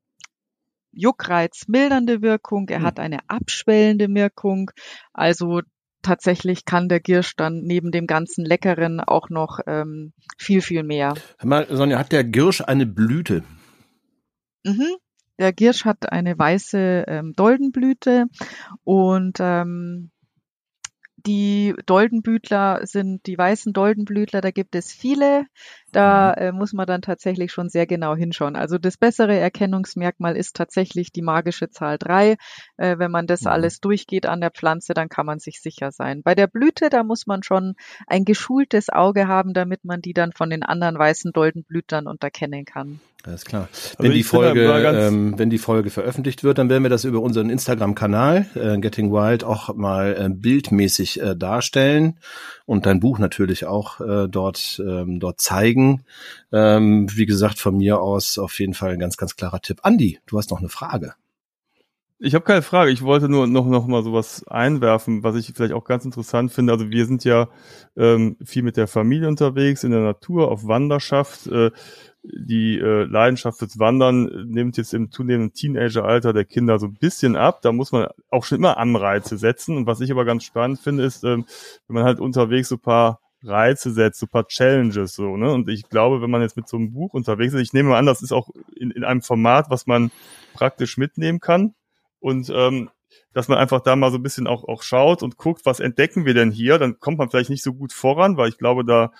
[0.93, 2.85] juckreizmildernde Wirkung, er Hm.
[2.85, 4.71] hat eine abschwellende Wirkung.
[5.13, 5.63] Also
[6.03, 11.15] tatsächlich kann der Giersch dann neben dem ganzen Leckeren auch noch ähm, viel, viel mehr.
[11.39, 13.45] Hör mal, Sonja, hat der Girsch eine Blüte?
[14.65, 14.97] Mhm.
[15.39, 18.27] Der Giersch hat eine weiße ähm, Doldenblüte
[18.85, 20.11] und ähm,
[21.27, 25.47] die Doldenblütler sind die weißen Doldenblütler, da gibt es viele.
[25.93, 28.57] Da äh, muss man dann tatsächlich schon sehr genau hinschauen.
[28.57, 32.37] Also das bessere Erkennungsmerkmal ist tatsächlich die magische Zahl drei.
[32.77, 33.49] Äh, wenn man das Mhm.
[33.49, 36.23] alles durchgeht an der Pflanze, dann kann man sich sicher sein.
[36.23, 37.75] Bei der Blüte, da muss man schon
[38.07, 43.01] ein geschultes Auge haben, damit man die dann von den anderen weißen Doldenblütlern unterkennen kann.
[43.25, 43.69] Alles klar.
[43.99, 47.51] Wenn die Folge, ähm, wenn die Folge veröffentlicht wird, dann werden wir das über unseren
[47.51, 52.19] Instagram-Kanal äh, Getting Wild auch mal äh, bildmäßig äh, darstellen
[52.67, 55.82] und dein Buch natürlich auch äh, dort ähm, dort zeigen.
[56.53, 59.81] Ähm, wie gesagt, von mir aus auf jeden Fall ein ganz ganz klarer Tipp.
[59.83, 61.15] Andi, du hast noch eine Frage.
[62.25, 62.93] Ich habe keine Frage.
[62.93, 66.73] Ich wollte nur noch noch mal sowas einwerfen, was ich vielleicht auch ganz interessant finde.
[66.73, 67.49] Also wir sind ja
[67.97, 71.49] ähm, viel mit der Familie unterwegs in der Natur auf Wanderschaft.
[71.49, 71.73] Äh,
[72.23, 77.35] die äh, Leidenschaft fürs Wandern nimmt jetzt im zunehmenden Teenageralter der Kinder so ein bisschen
[77.35, 77.63] ab.
[77.63, 79.77] Da muss man auch schon immer Anreize setzen.
[79.77, 81.45] Und was ich aber ganz spannend finde, ist, ähm,
[81.89, 85.53] wenn man halt unterwegs so ein paar Reize setzt, paar Challenges so, ne?
[85.53, 87.99] Und ich glaube, wenn man jetzt mit so einem Buch unterwegs ist, ich nehme mal
[87.99, 90.11] an, das ist auch in, in einem Format, was man
[90.55, 91.75] praktisch mitnehmen kann.
[92.21, 92.91] Und ähm,
[93.33, 96.27] dass man einfach da mal so ein bisschen auch, auch schaut und guckt, was entdecken
[96.27, 99.13] wir denn hier, dann kommt man vielleicht nicht so gut voran, weil ich glaube, da,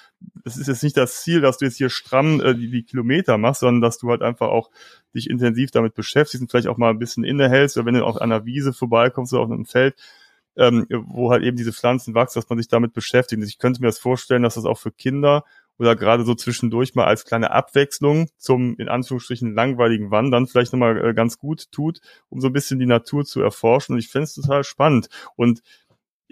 [0.45, 3.39] das ist jetzt nicht das Ziel, dass du jetzt hier stramm äh, die, die Kilometer
[3.39, 4.71] machst, sondern dass du halt einfach auch
[5.15, 8.17] dich intensiv damit beschäftigst und vielleicht auch mal ein bisschen innehältst, oder wenn du auch
[8.17, 9.95] an einer Wiese vorbeikommst oder auf einem Feld,
[10.57, 13.43] ähm, wo halt eben diese Pflanzen wachsen, dass man sich damit beschäftigt.
[13.43, 15.45] Ich könnte mir das vorstellen, dass das auch für Kinder
[15.79, 21.05] oder gerade so zwischendurch mal als kleine Abwechslung zum in Anführungsstrichen langweiligen Wandern vielleicht nochmal
[21.05, 23.95] äh, ganz gut tut, um so ein bisschen die Natur zu erforschen.
[23.95, 25.09] Und ich finde es total spannend.
[25.35, 25.63] Und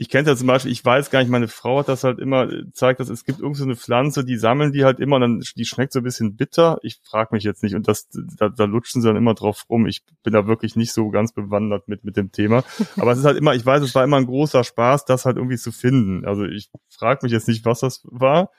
[0.01, 2.48] ich kenne ja zum Beispiel, ich weiß gar nicht, meine Frau hat das halt immer,
[2.72, 5.42] zeigt dass es gibt irgend so eine Pflanze, die sammeln die halt immer und dann,
[5.55, 6.78] die schmeckt so ein bisschen bitter.
[6.82, 9.86] Ich frage mich jetzt nicht und das, da, da lutschen sie dann immer drauf rum.
[9.86, 12.64] Ich bin da wirklich nicht so ganz bewandert mit, mit dem Thema.
[12.96, 15.36] Aber es ist halt immer, ich weiß, es war immer ein großer Spaß, das halt
[15.36, 16.24] irgendwie zu finden.
[16.24, 18.51] Also ich frage mich jetzt nicht, was das war.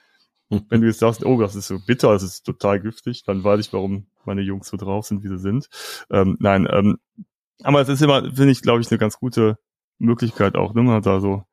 [0.48, 3.58] Wenn du jetzt sagst, oh, das ist so bitter, das ist total giftig, dann weiß
[3.58, 5.68] ich, warum meine Jungs so drauf sind, wie sie sind.
[6.08, 6.98] Ähm, nein, ähm,
[7.64, 9.58] aber es ist immer, finde ich, glaube ich, eine ganz gute
[10.02, 11.44] Möglichkeit auch, ne, da so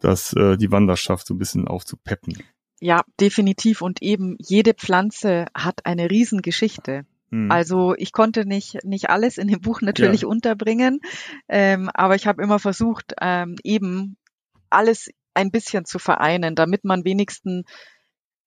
[0.00, 2.36] das, äh, die Wanderschaft so ein bisschen aufzupeppen.
[2.80, 3.80] Ja, definitiv.
[3.80, 7.06] Und eben jede Pflanze hat eine Riesengeschichte.
[7.30, 7.50] Hm.
[7.50, 10.28] Also ich konnte nicht, nicht alles in dem Buch natürlich ja.
[10.28, 11.00] unterbringen,
[11.48, 14.16] ähm, aber ich habe immer versucht, ähm, eben
[14.70, 17.64] alles ein bisschen zu vereinen, damit man wenigstens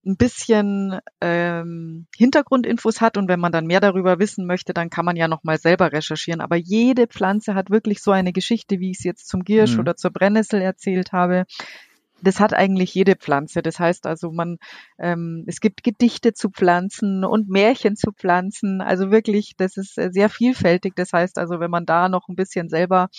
[0.07, 5.05] ein bisschen ähm, Hintergrundinfos hat und wenn man dann mehr darüber wissen möchte, dann kann
[5.05, 6.41] man ja noch mal selber recherchieren.
[6.41, 9.81] Aber jede Pflanze hat wirklich so eine Geschichte, wie ich es jetzt zum Giersch mhm.
[9.81, 11.45] oder zur Brennnessel erzählt habe
[12.21, 13.61] das hat eigentlich jede Pflanze.
[13.61, 14.57] Das heißt also, man,
[14.97, 18.81] ähm, es gibt Gedichte zu Pflanzen und Märchen zu Pflanzen.
[18.81, 20.95] Also wirklich, das ist äh, sehr vielfältig.
[20.95, 23.09] Das heißt also, wenn man da noch ein bisschen selber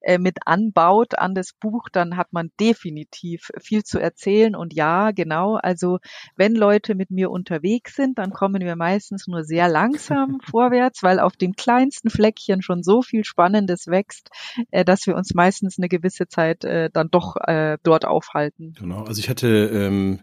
[0.00, 4.56] äh, mit anbaut an das Buch, dann hat man definitiv viel zu erzählen.
[4.56, 5.54] Und ja, genau.
[5.56, 5.98] Also
[6.36, 11.20] wenn Leute mit mir unterwegs sind, dann kommen wir meistens nur sehr langsam vorwärts, weil
[11.20, 14.30] auf dem kleinsten Fleckchen schon so viel Spannendes wächst,
[14.72, 18.74] äh, dass wir uns meistens eine gewisse Zeit äh, dann doch äh, dort aufhalten halten.
[18.78, 20.20] Genau, also ich hatte ähm,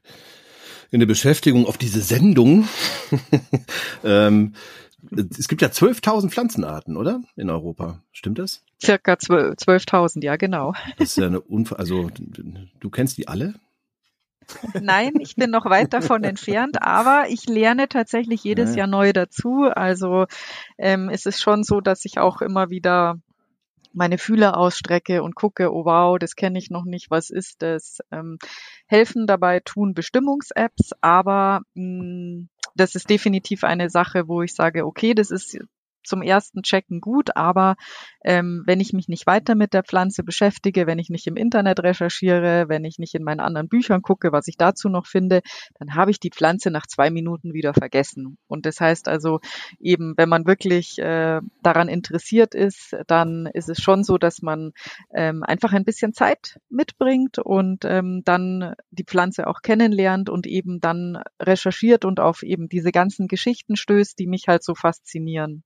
[0.91, 2.67] in der Beschäftigung auf diese Sendung,
[4.03, 4.53] ähm,
[5.37, 7.21] es gibt ja 12.000 Pflanzenarten, oder?
[7.35, 8.01] In Europa.
[8.11, 8.63] Stimmt das?
[8.83, 10.73] Circa 12.000, ja, genau.
[10.97, 12.09] Das ist ja eine Unf also
[12.79, 13.53] du kennst die alle?
[14.79, 18.79] Nein, ich bin noch weit davon entfernt, aber ich lerne tatsächlich jedes ja.
[18.79, 19.63] Jahr neu dazu.
[19.63, 20.25] Also
[20.77, 23.19] ähm, es ist schon so, dass ich auch immer wieder
[23.95, 27.99] meine Fühler ausstrecke und gucke, oh wow, das kenne ich noch nicht, was ist das?
[28.11, 28.37] Ähm,
[28.87, 34.85] helfen dabei tun Bestimmungs-Apps, aber mh, mm, das ist definitiv eine Sache, wo ich sage,
[34.85, 35.57] okay, das ist
[36.05, 37.75] zum ersten Checken gut, aber
[38.23, 41.81] ähm, wenn ich mich nicht weiter mit der Pflanze beschäftige, wenn ich nicht im Internet
[41.81, 45.41] recherchiere, wenn ich nicht in meinen anderen Büchern gucke, was ich dazu noch finde,
[45.79, 48.37] dann habe ich die Pflanze nach zwei Minuten wieder vergessen.
[48.47, 49.39] Und das heißt also
[49.79, 54.71] eben, wenn man wirklich äh, daran interessiert ist, dann ist es schon so, dass man
[55.13, 60.79] ähm, einfach ein bisschen Zeit mitbringt und ähm, dann die Pflanze auch kennenlernt und eben
[60.79, 65.63] dann recherchiert und auf eben diese ganzen Geschichten stößt, die mich halt so faszinieren.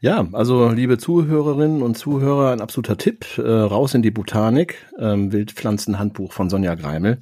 [0.00, 5.32] Ja, also liebe Zuhörerinnen und Zuhörer, ein absoluter Tipp, äh, raus in die Botanik, ähm,
[5.32, 7.20] Wildpflanzenhandbuch von Sonja Greimel.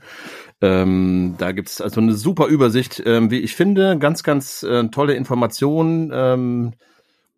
[0.60, 5.14] Ähm, da gibt's also eine super Übersicht, ähm, wie ich finde, ganz, ganz äh, tolle
[5.14, 6.72] Informationen ähm,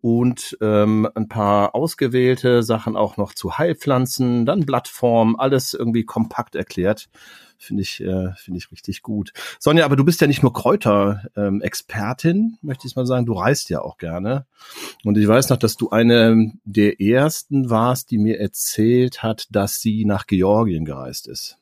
[0.03, 6.55] und ähm, ein paar ausgewählte Sachen auch noch zu Heilpflanzen, dann Blattform, alles irgendwie kompakt
[6.55, 7.07] erklärt.
[7.57, 9.31] Finde ich, äh, finde ich richtig gut.
[9.59, 13.25] Sonja, aber du bist ja nicht nur Kräuter-Expertin, ähm, möchte ich mal sagen.
[13.25, 14.45] Du reist ja auch gerne.
[15.05, 19.79] Und ich weiß noch, dass du eine der ersten warst, die mir erzählt hat, dass
[19.79, 21.57] sie nach Georgien gereist ist.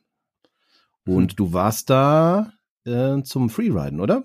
[1.06, 1.36] Und hm.
[1.36, 2.54] du warst da
[2.86, 4.24] äh, zum Freeriden, oder?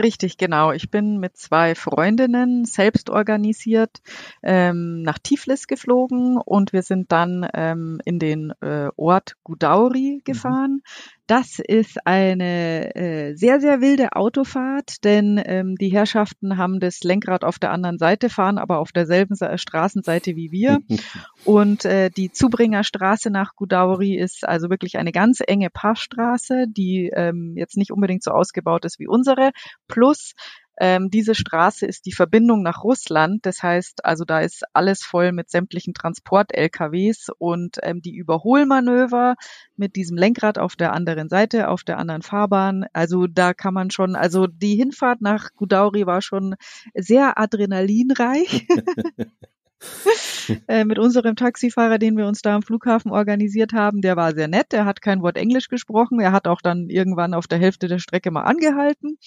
[0.00, 0.70] Richtig, genau.
[0.72, 4.00] Ich bin mit zwei Freundinnen selbst organisiert
[4.42, 10.24] ähm, nach Tiflis geflogen und wir sind dann ähm, in den äh, Ort Gudauri mhm.
[10.24, 10.72] gefahren.
[10.72, 11.17] Mhm.
[11.28, 17.44] Das ist eine äh, sehr, sehr wilde Autofahrt, denn ähm, die Herrschaften haben das Lenkrad
[17.44, 20.78] auf der anderen Seite, fahren aber auf derselben Straßenseite wie wir.
[21.44, 27.52] Und äh, die Zubringerstraße nach Gudauri ist also wirklich eine ganz enge Passstraße, die ähm,
[27.56, 29.50] jetzt nicht unbedingt so ausgebaut ist wie unsere.
[29.86, 30.32] Plus
[30.80, 33.44] ähm, diese Straße ist die Verbindung nach Russland.
[33.44, 39.34] Das heißt, also da ist alles voll mit sämtlichen Transport-LKWs und ähm, die Überholmanöver
[39.76, 42.86] mit diesem Lenkrad auf der anderen Seite, auf der anderen Fahrbahn.
[42.92, 46.54] Also da kann man schon, also die Hinfahrt nach Gudauri war schon
[46.94, 48.68] sehr adrenalinreich.
[50.68, 54.48] äh, mit unserem Taxifahrer, den wir uns da am Flughafen organisiert haben, der war sehr
[54.48, 57.88] nett, der hat kein Wort Englisch gesprochen, er hat auch dann irgendwann auf der Hälfte
[57.88, 59.18] der Strecke mal angehalten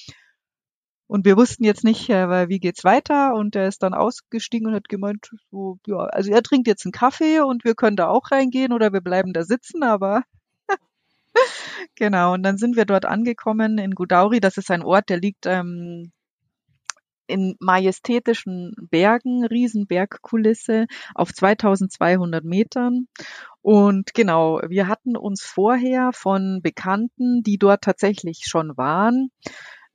[1.11, 3.33] und wir wussten jetzt nicht, äh, wie geht's weiter.
[3.35, 6.93] Und er ist dann ausgestiegen und hat gemeint, so, ja, also er trinkt jetzt einen
[6.93, 10.23] Kaffee und wir können da auch reingehen oder wir bleiben da sitzen, aber
[11.95, 12.33] genau.
[12.33, 14.39] Und dann sind wir dort angekommen in Gudauri.
[14.39, 16.13] Das ist ein Ort, der liegt ähm,
[17.27, 23.07] in majestätischen Bergen, Riesenbergkulisse auf 2200 Metern.
[23.61, 29.29] Und genau, wir hatten uns vorher von Bekannten, die dort tatsächlich schon waren,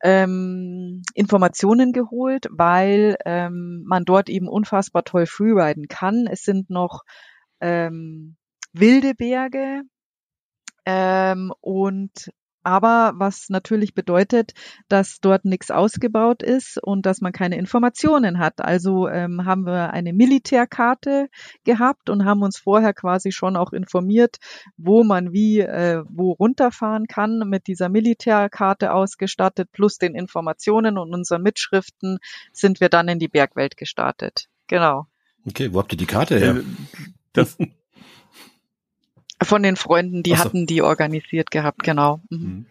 [0.06, 6.28] ähm, Informationen geholt, weil ähm, man dort eben unfassbar toll freeriden kann.
[6.30, 7.02] Es sind noch
[7.60, 8.36] ähm,
[8.72, 9.82] wilde Berge.
[10.84, 12.30] Ähm, und
[12.66, 14.52] aber was natürlich bedeutet,
[14.88, 18.60] dass dort nichts ausgebaut ist und dass man keine Informationen hat.
[18.60, 21.28] Also ähm, haben wir eine Militärkarte
[21.62, 24.38] gehabt und haben uns vorher quasi schon auch informiert,
[24.76, 31.14] wo man wie äh, wo runterfahren kann mit dieser Militärkarte ausgestattet plus den Informationen und
[31.14, 32.18] unseren Mitschriften
[32.52, 34.48] sind wir dann in die Bergwelt gestartet.
[34.66, 35.06] Genau.
[35.46, 36.56] Okay, wo habt ihr die Karte her?
[36.56, 36.62] Äh,
[37.32, 37.56] das,
[39.46, 40.38] von den Freunden, die so.
[40.38, 42.20] hatten die organisiert gehabt, genau.
[42.30, 42.38] Mhm.
[42.38, 42.66] mhm.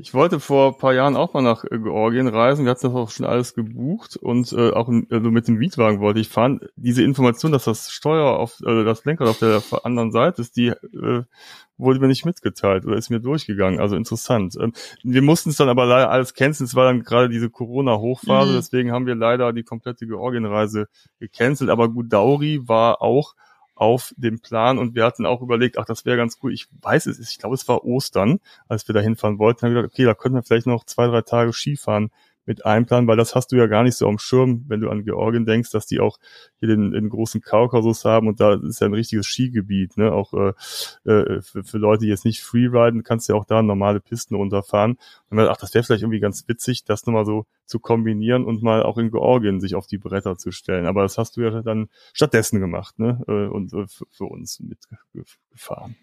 [0.00, 2.64] Ich wollte vor ein paar Jahren auch mal nach äh, Georgien reisen.
[2.64, 6.20] Wir hatten das auch schon alles gebucht und äh, auch also mit dem Mietwagen wollte
[6.20, 6.60] ich fahren.
[6.76, 10.68] Diese Information, dass das Steuer auf äh, das Lenkrad auf der anderen Seite ist, die
[10.68, 11.24] äh,
[11.78, 13.80] wurde mir nicht mitgeteilt oder ist mir durchgegangen.
[13.80, 14.56] Also interessant.
[14.60, 16.66] Ähm, wir mussten es dann aber leider alles canceln.
[16.66, 18.56] Es war dann gerade diese Corona-Hochphase, mhm.
[18.56, 20.86] deswegen haben wir leider die komplette Georgienreise
[21.18, 21.70] gecancelt.
[21.70, 23.34] Aber Gudauri war auch
[23.78, 26.52] auf dem Plan und wir hatten auch überlegt, ach, das wäre ganz cool.
[26.52, 29.62] Ich weiß es ich glaube, es war Ostern, als wir da hinfahren wollten.
[29.62, 32.10] Haben wir gedacht, okay, da könnten wir vielleicht noch zwei, drei Tage Skifahren
[32.48, 35.04] mit einplanen, weil das hast du ja gar nicht so am Schirm, wenn du an
[35.04, 36.18] Georgien denkst, dass die auch
[36.58, 40.12] hier den, den großen Kaukasus haben und da ist ja ein richtiges Skigebiet, ne?
[40.12, 44.00] Auch äh, äh, für, für Leute, die jetzt nicht freeriden, kannst ja auch da normale
[44.00, 44.96] Pisten runterfahren.
[45.28, 48.62] Und dann, ach, das wäre vielleicht irgendwie ganz witzig, das nochmal so zu kombinieren und
[48.62, 50.86] mal auch in Georgien sich auf die Bretter zu stellen.
[50.86, 53.22] Aber das hast du ja dann stattdessen gemacht, ne?
[53.28, 55.96] Äh, und äh, für, für uns mitgefahren.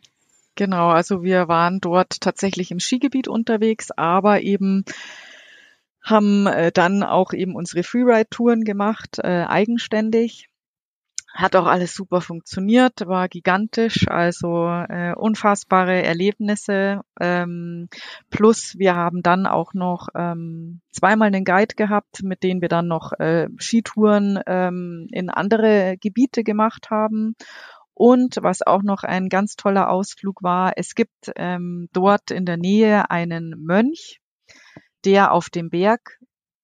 [0.54, 4.86] Genau, also wir waren dort tatsächlich im Skigebiet unterwegs, aber eben
[6.06, 10.48] haben äh, dann auch eben unsere Freeride-Touren gemacht, äh, eigenständig.
[11.34, 17.02] Hat auch alles super funktioniert, war gigantisch, also äh, unfassbare Erlebnisse.
[17.20, 17.90] Ähm,
[18.30, 22.88] plus wir haben dann auch noch ähm, zweimal einen Guide gehabt, mit dem wir dann
[22.88, 27.36] noch äh, Skitouren ähm, in andere Gebiete gemacht haben.
[27.94, 32.58] Und was auch noch ein ganz toller Ausflug war, es gibt ähm, dort in der
[32.58, 34.22] Nähe einen Mönch,
[35.06, 36.20] der auf dem Berg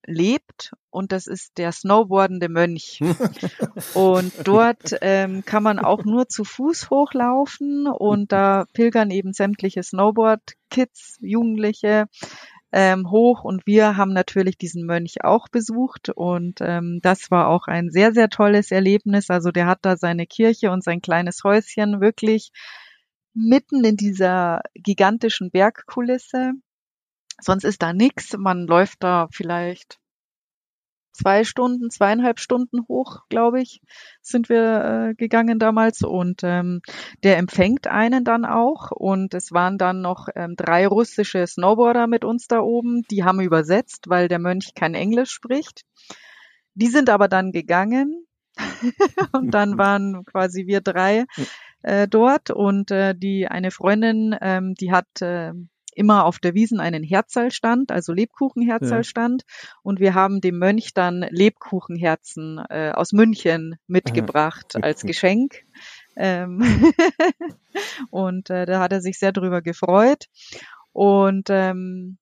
[0.05, 2.99] lebt und das ist der snowboardende Mönch.
[3.93, 9.83] und dort ähm, kann man auch nur zu Fuß hochlaufen und da pilgern eben sämtliche
[9.83, 12.07] Snowboard-Kids, Jugendliche
[12.73, 17.67] ähm, hoch und wir haben natürlich diesen Mönch auch besucht und ähm, das war auch
[17.67, 19.29] ein sehr, sehr tolles Erlebnis.
[19.29, 22.51] Also der hat da seine Kirche und sein kleines Häuschen wirklich
[23.33, 26.53] mitten in dieser gigantischen Bergkulisse
[27.41, 28.37] Sonst ist da nichts.
[28.37, 29.99] Man läuft da vielleicht
[31.13, 33.81] zwei Stunden, zweieinhalb Stunden hoch, glaube ich,
[34.21, 36.01] sind wir äh, gegangen damals.
[36.01, 36.81] Und ähm,
[37.23, 38.91] der empfängt einen dann auch.
[38.91, 43.03] Und es waren dann noch ähm, drei russische Snowboarder mit uns da oben.
[43.11, 45.83] Die haben übersetzt, weil der Mönch kein Englisch spricht.
[46.73, 48.25] Die sind aber dann gegangen.
[49.31, 51.25] und dann waren quasi wir drei
[51.83, 52.51] äh, dort.
[52.51, 55.53] Und äh, die eine Freundin, ähm, die hat äh,
[55.93, 59.43] immer auf der Wiesen einen Herzalstand, also Lebkuchenherzalstand.
[59.47, 59.69] Ja.
[59.83, 64.83] Und wir haben dem Mönch dann Lebkuchenherzen äh, aus München mitgebracht Aha.
[64.83, 65.63] als Geschenk.
[66.15, 66.61] Ähm
[68.09, 70.25] und äh, da hat er sich sehr drüber gefreut.
[70.93, 72.17] Und ähm,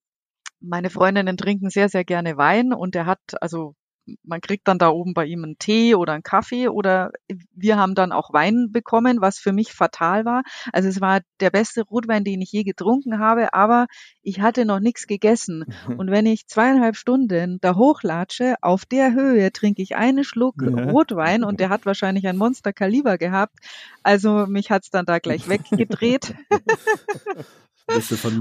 [0.60, 3.76] meine Freundinnen trinken sehr, sehr gerne Wein und er hat, also
[4.24, 7.12] man kriegt dann da oben bei ihm einen Tee oder einen Kaffee oder
[7.54, 10.44] wir haben dann auch Wein bekommen, was für mich fatal war.
[10.74, 13.88] Also es war der beste Rotwein, den ich je getrunken habe, aber
[14.22, 15.66] ich hatte noch nichts gegessen.
[15.98, 20.90] Und wenn ich zweieinhalb Stunden da hochlatsche, auf der Höhe trinke ich einen Schluck ja.
[20.90, 23.58] Rotwein und der hat wahrscheinlich ein Monsterkaliber gehabt.
[24.04, 26.36] Also mich hat's dann da gleich weggedreht.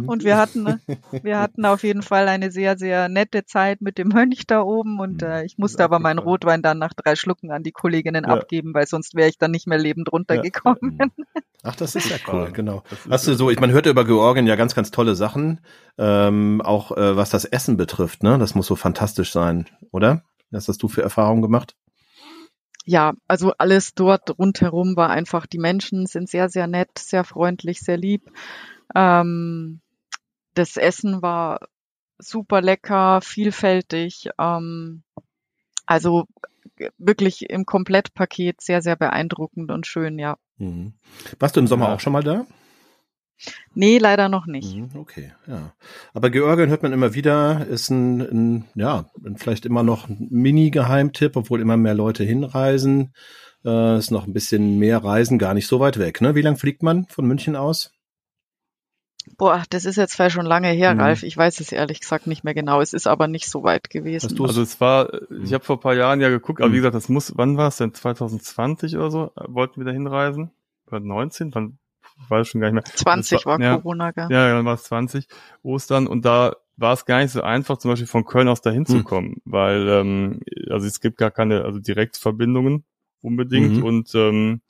[0.07, 0.80] Und wir hatten,
[1.22, 5.01] wir hatten auf jeden Fall eine sehr, sehr nette Zeit mit dem Mönch da oben
[5.01, 5.28] und hm.
[5.28, 8.30] äh, ich musste aber meinen Rotwein dann nach drei Schlucken an die Kolleginnen ja.
[8.30, 10.99] abgeben, weil sonst wäre ich dann nicht mehr lebend runtergekommen.
[11.01, 11.07] Ja.
[11.64, 12.84] Ach, das ist ja cool, genau.
[13.11, 15.61] Hast du so, ich man hört über Georgien ja ganz, ganz tolle Sachen,
[15.99, 18.38] ähm, auch äh, was das Essen betrifft, ne?
[18.38, 20.22] Das muss so fantastisch sein, oder?
[20.51, 21.74] Was hast du für Erfahrungen gemacht?
[22.88, 27.80] ja, also alles dort rundherum war einfach, die Menschen sind sehr, sehr nett, sehr freundlich,
[27.80, 28.22] sehr lieb.
[28.95, 29.80] Ähm,
[30.55, 31.61] das Essen war
[32.18, 34.30] super lecker, vielfältig.
[34.39, 35.03] Ähm,
[35.86, 36.26] also
[36.99, 40.36] wirklich im Komplettpaket sehr, sehr beeindruckend und schön, ja.
[40.59, 40.95] Mhm.
[41.39, 41.95] Warst du im Sommer ja.
[41.95, 42.47] auch schon mal da?
[43.74, 44.76] Nee, leider noch nicht.
[44.76, 45.72] Mhm, okay, ja.
[46.12, 51.36] Aber Georgien hört man immer wieder, ist ein, ein ja, vielleicht immer noch ein Mini-Geheimtipp,
[51.36, 53.14] obwohl immer mehr Leute hinreisen.
[53.64, 56.20] Äh, ist noch ein bisschen mehr Reisen, gar nicht so weit weg.
[56.20, 56.34] Ne?
[56.34, 57.93] Wie lang fliegt man von München aus?
[59.37, 61.01] Boah, das ist jetzt zwar schon lange her, mhm.
[61.01, 61.22] Ralf.
[61.22, 62.81] Ich weiß es ehrlich gesagt nicht mehr genau.
[62.81, 64.41] Es ist aber nicht so weit gewesen.
[64.41, 65.11] Also es war,
[65.43, 66.74] ich habe vor ein paar Jahren ja geguckt, aber mhm.
[66.74, 67.95] wie gesagt, das muss, wann war es denn?
[67.95, 69.33] 2020 oder so?
[69.37, 70.51] Wollten wir da hinreisen?
[70.87, 71.55] Oder 19?
[71.55, 71.79] Wann
[72.29, 72.85] weiß schon gar nicht mehr.
[72.85, 74.29] 20 war, war ja, Corona, gell?
[74.31, 75.29] Ja, dann war es 20
[75.62, 78.87] Ostern und da war es gar nicht so einfach, zum Beispiel von Köln aus dahin
[78.87, 78.87] hm.
[78.87, 82.85] zu kommen, weil ähm, also es gibt gar keine also Direktverbindungen
[83.20, 83.85] unbedingt mhm.
[83.85, 84.61] und ähm,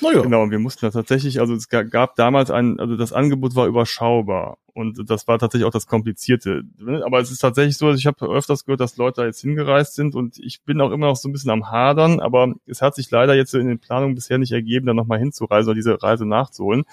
[0.00, 0.22] naja.
[0.22, 3.66] Genau, und wir mussten da tatsächlich, also es gab damals ein, also das Angebot war
[3.66, 6.62] überschaubar und das war tatsächlich auch das Komplizierte.
[7.04, 10.14] Aber es ist tatsächlich so, ich habe öfters gehört, dass Leute da jetzt hingereist sind
[10.14, 13.10] und ich bin auch immer noch so ein bisschen am Hadern, aber es hat sich
[13.10, 16.84] leider jetzt in den Planungen bisher nicht ergeben, da nochmal hinzureisen oder diese Reise nachzuholen.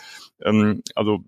[0.42, 1.24] Ähm, also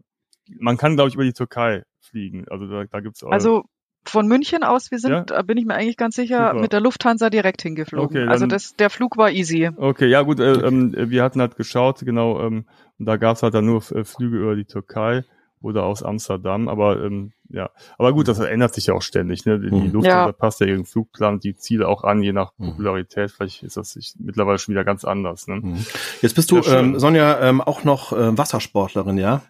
[0.57, 2.47] man kann, glaube ich, über die Türkei fliegen.
[2.49, 3.31] Also da, da gibt's auch.
[3.31, 3.65] Also
[4.05, 5.21] von München aus, wir sind, ja?
[5.21, 6.61] da bin ich mir eigentlich ganz sicher, Super.
[6.61, 8.17] mit der Lufthansa direkt hingeflogen.
[8.17, 9.69] Okay, also das, der Flug war easy.
[9.75, 12.65] Okay, ja gut, äh, ähm, wir hatten halt geschaut, genau, ähm,
[12.97, 15.23] und da gab's halt dann nur äh, Flüge über die Türkei
[15.61, 19.45] oder aus Amsterdam, aber ähm, ja, aber gut, das ändert sich ja auch ständig.
[19.45, 19.59] Ne?
[19.59, 19.91] Die mhm.
[19.91, 20.31] Lufthansa ja.
[20.31, 22.67] passt ja ihren Flugplan, die Ziele auch an, je nach mhm.
[22.67, 23.31] Popularität.
[23.31, 25.47] Vielleicht ist das sich mittlerweile schon wieder ganz anders.
[25.47, 25.55] Ne?
[25.55, 25.85] Mhm.
[26.21, 29.41] Jetzt bist du, ähm, Sonja, ähm, auch noch äh, Wassersportlerin, ja?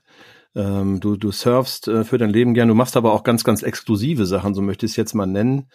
[0.56, 3.62] Ähm, du, du surfst äh, für dein Leben gern, du machst aber auch ganz, ganz
[3.62, 5.68] exklusive Sachen, so möchte ich es jetzt mal nennen.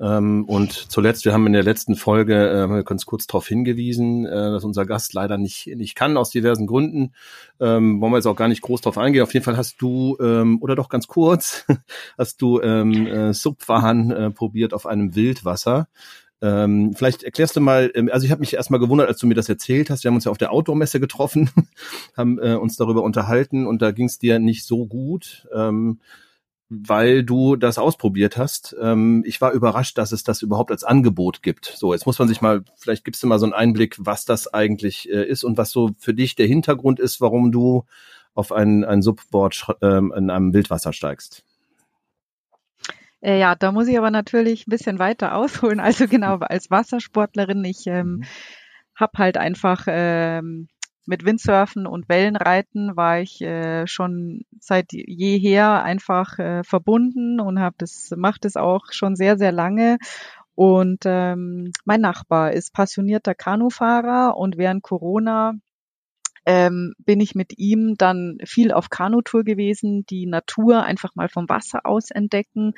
[0.00, 4.50] Ähm, und zuletzt, wir haben in der letzten Folge äh, ganz kurz darauf hingewiesen, äh,
[4.50, 7.12] dass unser Gast leider nicht, nicht kann, aus diversen Gründen.
[7.60, 9.22] Ähm, wollen wir jetzt auch gar nicht groß drauf eingehen.
[9.22, 11.66] Auf jeden Fall hast du, ähm, oder doch ganz kurz,
[12.18, 15.88] hast du ähm, äh, Subfahren äh, probiert auf einem Wildwasser.
[16.42, 19.34] Ähm, vielleicht erklärst du mal, ähm, also ich habe mich erstmal gewundert, als du mir
[19.34, 20.02] das erzählt hast.
[20.02, 21.48] Wir haben uns ja auf der Outdoor-Messe getroffen,
[22.16, 26.00] haben äh, uns darüber unterhalten und da ging es dir nicht so gut, ähm,
[26.68, 28.74] weil du das ausprobiert hast.
[28.80, 31.66] Ähm, ich war überrascht, dass es das überhaupt als Angebot gibt.
[31.76, 34.52] So, jetzt muss man sich mal, vielleicht gibst du mal so einen Einblick, was das
[34.52, 37.84] eigentlich äh, ist und was so für dich der Hintergrund ist, warum du
[38.34, 41.44] auf ein, ein Subboard ähm, in einem Wildwasser steigst.
[43.22, 45.80] Äh, ja, da muss ich aber natürlich ein bisschen weiter ausholen.
[45.92, 48.24] Also genau, als Wassersportlerin, ich ähm, mhm.
[48.96, 50.68] habe halt einfach ähm,
[51.06, 57.74] mit Windsurfen und Wellenreiten war ich äh, schon seit jeher einfach äh, verbunden und habe
[57.78, 59.98] das macht es auch schon sehr sehr lange
[60.54, 65.54] und ähm, mein Nachbar ist passionierter Kanufahrer und während Corona
[66.46, 71.48] ähm, bin ich mit ihm dann viel auf Kanutour gewesen, die Natur einfach mal vom
[71.48, 72.72] Wasser aus entdecken,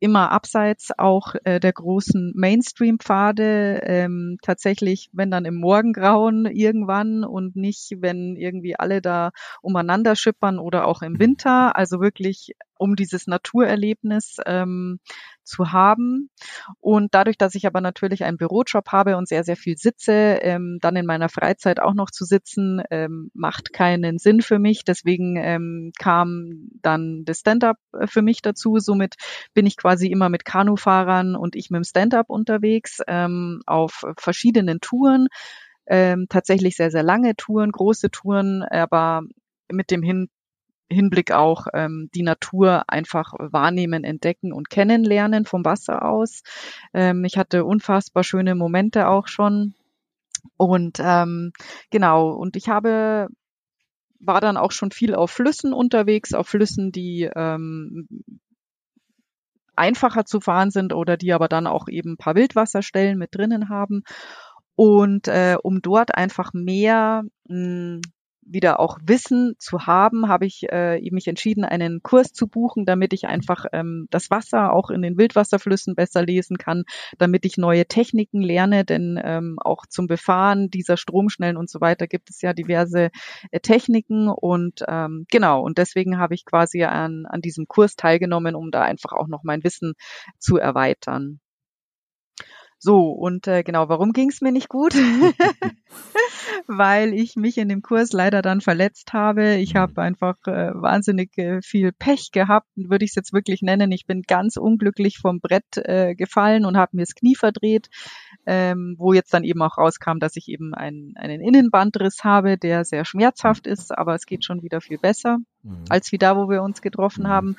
[0.00, 7.54] immer abseits auch äh, der großen Mainstream-Pfade, ähm, tatsächlich, wenn dann im Morgengrauen irgendwann und
[7.54, 9.30] nicht, wenn irgendwie alle da
[9.62, 15.00] umeinander schippern oder auch im Winter, also wirklich um dieses Naturerlebnis ähm,
[15.44, 16.30] zu haben.
[16.78, 20.78] Und dadurch, dass ich aber natürlich einen Bürojob habe und sehr, sehr viel sitze, ähm,
[20.80, 24.84] dann in meiner Freizeit auch noch zu sitzen, ähm, macht keinen Sinn für mich.
[24.84, 28.78] Deswegen ähm, kam dann das Stand-up äh, für mich dazu.
[28.78, 29.16] Somit
[29.52, 34.80] bin ich quasi immer mit Kanufahrern und ich mit dem Stand-up unterwegs ähm, auf verschiedenen
[34.80, 35.28] Touren.
[35.86, 39.22] Ähm, tatsächlich sehr, sehr lange Touren, große Touren, aber
[39.70, 40.28] mit dem Hin
[40.92, 46.42] Hinblick auch ähm, die Natur einfach wahrnehmen, entdecken und kennenlernen vom Wasser aus.
[46.92, 49.74] Ähm, ich hatte unfassbar schöne Momente auch schon.
[50.56, 51.52] Und ähm,
[51.90, 53.28] genau, und ich habe
[54.20, 58.06] war dann auch schon viel auf Flüssen unterwegs, auf Flüssen, die ähm,
[59.76, 63.68] einfacher zu fahren sind oder die aber dann auch eben ein paar Wildwasserstellen mit drinnen
[63.68, 64.02] haben.
[64.76, 68.00] Und äh, um dort einfach mehr mh,
[68.42, 73.12] wieder auch Wissen zu haben, habe ich äh, mich entschieden, einen Kurs zu buchen, damit
[73.12, 76.84] ich einfach ähm, das Wasser auch in den Wildwasserflüssen besser lesen kann,
[77.18, 82.06] damit ich neue Techniken lerne, denn ähm, auch zum Befahren dieser Stromschnellen und so weiter
[82.06, 83.10] gibt es ja diverse
[83.50, 88.54] äh, Techniken und ähm, genau, und deswegen habe ich quasi an, an diesem Kurs teilgenommen,
[88.54, 89.94] um da einfach auch noch mein Wissen
[90.38, 91.40] zu erweitern.
[92.82, 94.94] So, und äh, genau, warum ging es mir nicht gut?
[96.66, 99.56] Weil ich mich in dem Kurs leider dann verletzt habe.
[99.56, 103.92] Ich habe einfach äh, wahnsinnig äh, viel Pech gehabt, würde ich es jetzt wirklich nennen.
[103.92, 107.90] Ich bin ganz unglücklich vom Brett äh, gefallen und habe mir das Knie verdreht,
[108.46, 112.86] ähm, wo jetzt dann eben auch rauskam, dass ich eben ein, einen Innenbandriss habe, der
[112.86, 115.84] sehr schmerzhaft ist, aber es geht schon wieder viel besser mhm.
[115.90, 117.28] als wie da, wo wir uns getroffen mhm.
[117.28, 117.56] haben.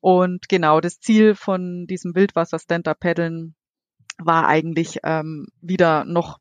[0.00, 3.54] Und genau, das Ziel von diesem Wildwasser-Stand-Up-Paddeln
[4.18, 6.38] war eigentlich ähm, wieder noch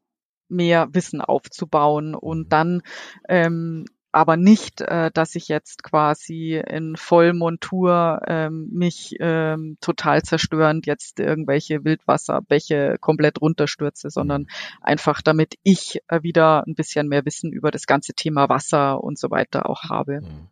[0.50, 2.50] mehr Wissen aufzubauen und mhm.
[2.50, 2.82] dann
[3.28, 3.86] ähm,
[4.18, 11.20] aber nicht, äh, dass ich jetzt quasi in Vollmontur ähm, mich ähm, total zerstörend jetzt
[11.20, 14.48] irgendwelche Wildwasserbäche komplett runterstürze, sondern mhm.
[14.82, 19.20] einfach damit ich äh, wieder ein bisschen mehr Wissen über das ganze Thema Wasser und
[19.20, 20.22] so weiter auch habe.
[20.22, 20.48] Mhm.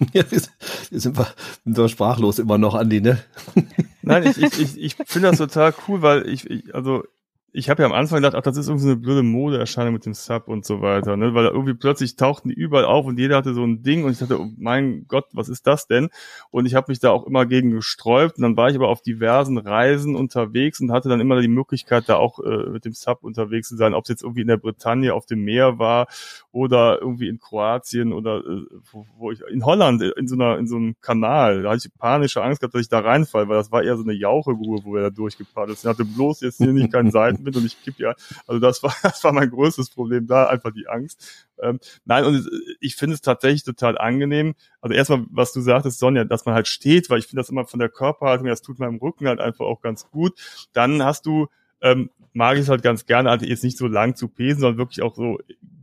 [0.12, 1.26] Ja, wir sind, wir,
[1.64, 3.18] sind wir sprachlos immer noch, Andi, ne?
[4.08, 7.04] Nein, ich, ich, ich, ich finde das total cool, weil ich, ich, also
[7.50, 10.04] ich habe ja am Anfang gedacht, ach, das ist irgendwie so eine blöde Modeerscheinung mit
[10.04, 11.32] dem Sub und so weiter, ne?
[11.32, 14.18] Weil irgendwie plötzlich tauchten die überall auf und jeder hatte so ein Ding und ich
[14.18, 16.10] dachte, oh mein Gott, was ist das denn?
[16.50, 19.00] Und ich habe mich da auch immer gegen gesträubt und dann war ich aber auf
[19.00, 23.24] diversen Reisen unterwegs und hatte dann immer die Möglichkeit, da auch äh, mit dem Sub
[23.24, 26.06] unterwegs zu sein, ob es jetzt irgendwie in der Bretagne auf dem Meer war
[26.52, 30.66] oder irgendwie in Kroatien oder äh, wo, wo ich in Holland in so einer in
[30.66, 33.72] so einem Kanal, da hatte ich panische Angst gehabt, dass ich da reinfall, weil das
[33.72, 35.90] war eher so eine Jauchegrube, wo wir da durchgepaddelt sind.
[35.90, 38.14] Ich hatte bloß jetzt hier nicht keinen Seiten bin und ich kipp ja,
[38.46, 41.46] also das war, das war mein größtes Problem da, einfach die Angst.
[41.60, 42.48] Ähm, nein, und
[42.80, 44.54] ich finde es tatsächlich total angenehm.
[44.80, 47.64] Also erstmal, was du sagtest, Sonja, dass man halt steht, weil ich finde das immer
[47.64, 50.38] von der Körperhaltung, das tut meinem Rücken halt einfach auch ganz gut.
[50.72, 51.48] Dann hast du,
[51.80, 54.78] ähm, mag ich es halt ganz gerne, halt jetzt nicht so lang zu pesen, sondern
[54.78, 55.38] wirklich auch so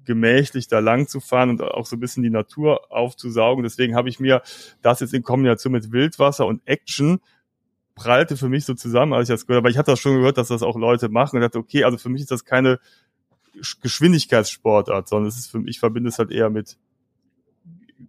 [0.06, 3.64] gemächlich da lang zu fahren und auch so ein bisschen die Natur aufzusaugen.
[3.64, 4.42] Deswegen habe ich mir
[4.82, 7.20] das jetzt in Kombination mit Wildwasser und Action
[7.96, 9.72] prallte für mich so zusammen, als ich das gehört habe.
[9.72, 12.10] Ich hatte das schon gehört, dass das auch Leute machen und dachte, okay, also für
[12.10, 12.80] mich ist das keine
[13.82, 16.78] Geschwindigkeitssportart, sondern es ist für mich, ich verbinde es halt eher mit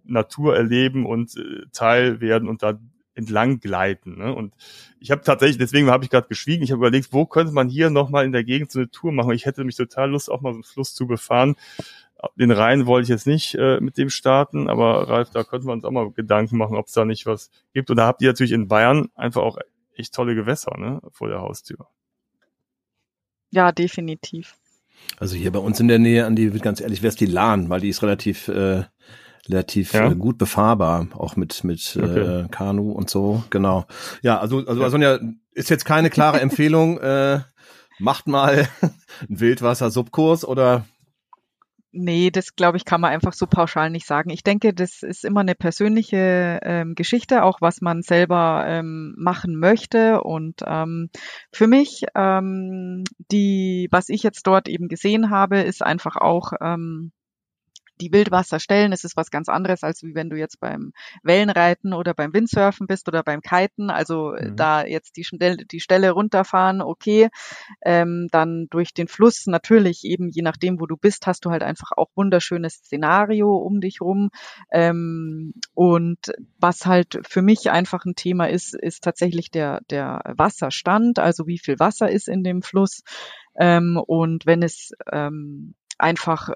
[0.03, 2.79] Natur erleben und äh, Teil werden und da
[3.15, 4.17] entlang gleiten.
[4.17, 4.33] Ne?
[4.33, 4.53] Und
[4.99, 7.89] ich habe tatsächlich, deswegen habe ich gerade geschwiegen, ich habe überlegt, wo könnte man hier
[7.89, 9.31] nochmal in der Gegend so eine Tour machen.
[9.31, 11.55] Ich hätte mich total Lust, auch mal so einen Fluss zu befahren.
[12.35, 15.77] Den Rhein wollte ich jetzt nicht äh, mit dem starten, aber Ralf, da könnte man
[15.77, 17.89] uns auch mal Gedanken machen, ob es da nicht was gibt.
[17.89, 19.57] Und da habt ihr natürlich in Bayern einfach auch
[19.99, 21.87] echt tolle Gewässer ne, vor der Haustür.
[23.49, 24.55] Ja, definitiv.
[25.19, 27.69] Also hier bei uns in der Nähe, an die, ganz ehrlich, wäre es die Lahn,
[27.69, 28.83] weil die ist relativ, äh,
[29.47, 30.11] relativ ja.
[30.11, 32.19] äh, gut befahrbar, auch mit, mit äh, okay.
[32.19, 33.85] äh, Kanu und so, genau.
[34.21, 35.19] Ja, also, also, also ja,
[35.53, 37.41] ist jetzt keine klare Empfehlung, äh,
[37.99, 40.85] macht mal einen Wildwasser-Subkurs oder
[41.91, 44.29] Nee, das glaube ich, kann man einfach so pauschal nicht sagen.
[44.29, 49.55] Ich denke, das ist immer eine persönliche ähm, Geschichte, auch was man selber ähm, machen
[49.57, 50.21] möchte.
[50.21, 51.09] Und ähm,
[51.51, 57.11] für mich, ähm, die, was ich jetzt dort eben gesehen habe, ist einfach auch ähm,
[58.01, 60.93] die Wildwasserstellen, es ist was ganz anderes, als wie wenn du jetzt beim
[61.23, 63.89] Wellenreiten oder beim Windsurfen bist oder beim Kiten.
[63.89, 64.55] Also äh, mhm.
[64.55, 67.29] da jetzt die, Stelle, die Stelle runterfahren, okay.
[67.83, 71.63] Ähm, dann durch den Fluss natürlich eben, je nachdem, wo du bist, hast du halt
[71.63, 74.29] einfach auch wunderschönes Szenario um dich rum.
[74.71, 76.19] Ähm, und
[76.59, 81.59] was halt für mich einfach ein Thema ist, ist tatsächlich der, der Wasserstand, also wie
[81.59, 83.01] viel Wasser ist in dem Fluss.
[83.57, 86.49] Ähm, und wenn es ähm, einfach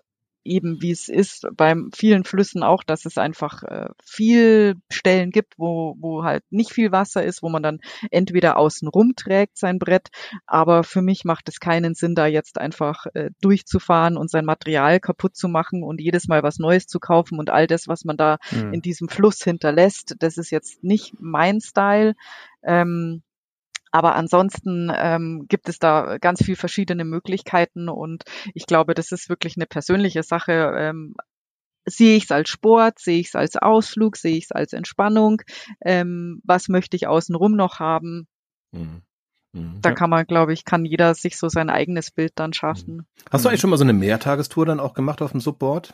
[0.44, 5.58] eben wie es ist beim vielen Flüssen auch, dass es einfach äh, viel Stellen gibt,
[5.58, 7.80] wo, wo halt nicht viel Wasser ist, wo man dann
[8.10, 10.10] entweder außen rumträgt sein Brett,
[10.46, 15.00] aber für mich macht es keinen Sinn, da jetzt einfach äh, durchzufahren und sein Material
[15.00, 18.18] kaputt zu machen und jedes Mal was Neues zu kaufen und all das, was man
[18.18, 18.74] da mhm.
[18.74, 22.16] in diesem Fluss hinterlässt, das ist jetzt nicht mein Style.
[22.64, 23.24] Ähm,
[23.92, 28.24] aber ansonsten ähm, gibt es da ganz viel verschiedene Möglichkeiten und
[28.54, 30.74] ich glaube, das ist wirklich eine persönliche Sache.
[30.78, 31.16] Ähm,
[31.86, 35.42] sehe ich es als Sport, sehe ich es als Ausflug, sehe ich es als Entspannung,
[35.84, 38.28] ähm, was möchte ich außenrum noch haben.
[38.72, 39.02] Mhm.
[39.54, 39.80] Mhm.
[39.82, 43.06] Da kann man, glaube ich, kann jeder sich so sein eigenes Bild dann schaffen.
[43.30, 45.94] Hast du eigentlich schon mal so eine Mehrtagestour dann auch gemacht auf dem Subboard?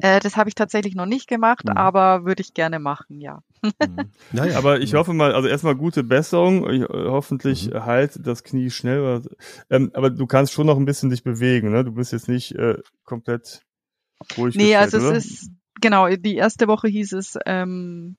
[0.00, 1.76] Äh, das habe ich tatsächlich noch nicht gemacht, mhm.
[1.76, 3.42] aber würde ich gerne machen, ja.
[3.62, 3.70] Mhm.
[4.32, 6.68] Naja, aber ich hoffe mal, also erstmal gute Besserung.
[6.70, 7.84] Ich, äh, hoffentlich mhm.
[7.84, 9.22] halt das Knie schnell.
[9.68, 11.84] Ähm, aber du kannst schon noch ein bisschen dich bewegen, ne?
[11.84, 13.62] Du bist jetzt nicht äh, komplett
[14.36, 14.54] ruhig.
[14.54, 15.16] Nee, also oder?
[15.16, 18.16] es ist, genau, die erste Woche hieß es, ähm,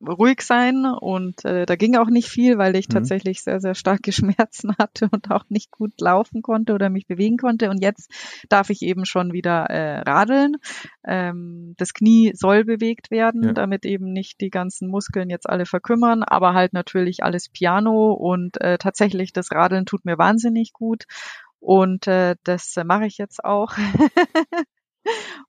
[0.00, 2.94] ruhig sein und äh, da ging auch nicht viel, weil ich mhm.
[2.94, 7.36] tatsächlich sehr, sehr starke Schmerzen hatte und auch nicht gut laufen konnte oder mich bewegen
[7.36, 7.70] konnte.
[7.70, 8.10] Und jetzt
[8.48, 10.56] darf ich eben schon wieder äh, radeln.
[11.04, 13.52] Ähm, das Knie soll bewegt werden, ja.
[13.52, 18.60] damit eben nicht die ganzen Muskeln jetzt alle verkümmern, aber halt natürlich alles Piano und
[18.60, 21.04] äh, tatsächlich das Radeln tut mir wahnsinnig gut.
[21.58, 23.72] Und äh, das mache ich jetzt auch.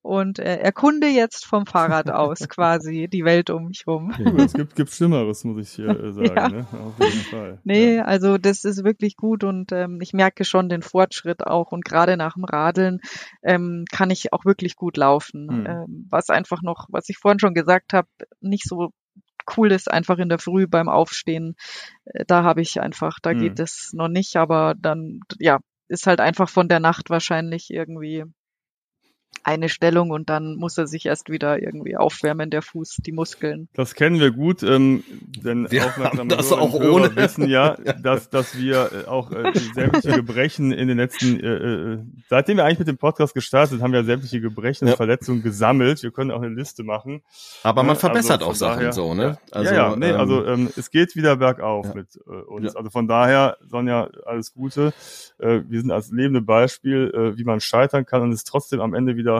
[0.01, 4.13] und äh, erkunde jetzt vom Fahrrad aus quasi die Welt um mich rum.
[4.17, 6.35] Ja, es gibt, gibt Schlimmeres, muss ich äh, sagen.
[6.35, 6.49] Ja.
[6.49, 6.67] Ne?
[6.71, 7.59] Auf jeden Fall.
[7.63, 8.05] Nee, ja.
[8.05, 12.17] also das ist wirklich gut und ähm, ich merke schon den Fortschritt auch und gerade
[12.17, 12.99] nach dem Radeln
[13.43, 15.49] ähm, kann ich auch wirklich gut laufen.
[15.49, 15.65] Hm.
[15.65, 18.07] Ähm, was einfach noch, was ich vorhin schon gesagt habe,
[18.41, 18.91] nicht so
[19.55, 21.55] cool ist einfach in der Früh beim Aufstehen.
[22.05, 23.39] Äh, da habe ich einfach, da hm.
[23.39, 28.25] geht es noch nicht, aber dann, ja, ist halt einfach von der Nacht wahrscheinlich irgendwie
[29.43, 33.67] eine Stellung und dann muss er sich erst wieder irgendwie aufwärmen, der Fuß, die Muskeln.
[33.73, 35.03] Das kennen wir gut, ähm,
[35.43, 37.15] denn wir aufmerksame das Hörer auch und Hörer ohne.
[37.15, 41.99] wissen ja, dass, dass wir äh, auch äh, sämtliche Gebrechen in den letzten, äh, äh,
[42.29, 44.97] seitdem wir eigentlich mit dem Podcast gestartet sind, haben wir sämtliche Gebrechen und Ja.
[44.97, 46.03] Verletzungen gesammelt.
[46.03, 47.21] Wir können auch eine Liste machen.
[47.63, 49.37] Aber man Ja, verbessert also auch Sachen daher- so, ne?
[49.53, 51.93] ja, ja, nee, ähm, also ähm, es geht wieder bergauf ja.
[51.95, 52.73] mit äh, uns.
[52.73, 52.77] Ja.
[52.79, 54.93] Also von daher, Sonja, alles Gute.
[55.39, 58.93] Äh, wir sind als lebende Beispiel, äh, wie man scheitern kann und es trotzdem am
[58.93, 59.36] Ende wieder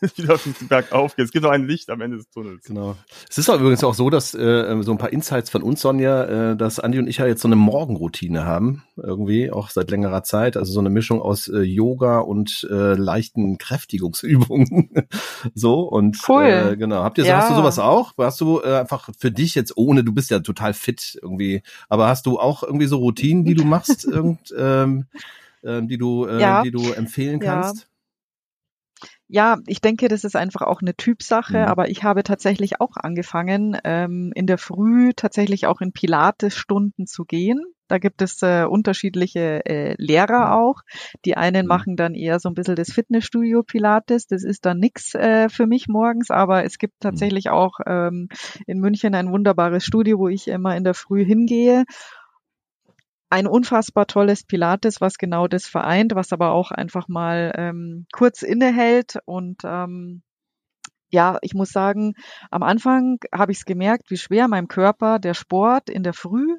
[0.16, 0.38] wieder
[0.68, 1.24] bergauf geht.
[1.26, 2.64] Es gibt noch ein Licht am Ende des Tunnels.
[2.64, 2.96] Genau.
[3.28, 6.52] Es ist auch übrigens auch so, dass äh, so ein paar Insights von uns, Sonja,
[6.52, 10.22] äh, dass Andi und ich ja jetzt so eine Morgenroutine haben, irgendwie, auch seit längerer
[10.22, 10.56] Zeit.
[10.56, 14.90] Also so eine Mischung aus äh, Yoga und äh, leichten Kräftigungsübungen.
[15.54, 16.44] so und Cool.
[16.72, 17.02] äh, genau.
[17.02, 17.38] Habt ihr so, Ja.
[17.38, 18.12] hast du sowas auch?
[18.18, 22.08] Hast du äh, einfach für dich jetzt ohne, du bist ja total fit irgendwie, aber
[22.08, 25.06] hast du auch irgendwie so Routinen, die du machst, irgend, ähm,
[25.64, 26.62] ähm, die du, äh, Ja.
[26.62, 27.76] die du empfehlen kannst?
[27.82, 27.84] Ja,
[29.66, 31.64] ich denke, das ist einfach auch eine Typsache, Mhm.
[31.66, 37.24] aber ich habe tatsächlich auch angefangen, ähm, in der Früh tatsächlich auch in Pilates-Stunden zu
[37.24, 37.60] gehen.
[37.88, 40.82] Da gibt es äh, unterschiedliche äh, Lehrer auch.
[41.24, 41.68] Die einen Mhm.
[41.68, 44.26] machen dann eher so ein bisschen das Fitnessstudio Pilates.
[44.26, 48.28] Das ist dann nix äh, für mich morgens, aber es gibt tatsächlich auch ähm,
[48.66, 51.84] in München ein wunderbares Studio, wo ich immer in der Früh hingehe
[53.30, 58.42] ein unfassbar tolles Pilates, was genau das vereint, was aber auch einfach mal ähm, kurz
[58.42, 59.18] innehält.
[59.26, 60.22] Und ähm,
[61.10, 62.14] ja, ich muss sagen,
[62.50, 66.58] am Anfang habe ich es gemerkt, wie schwer meinem Körper der Sport in der Früh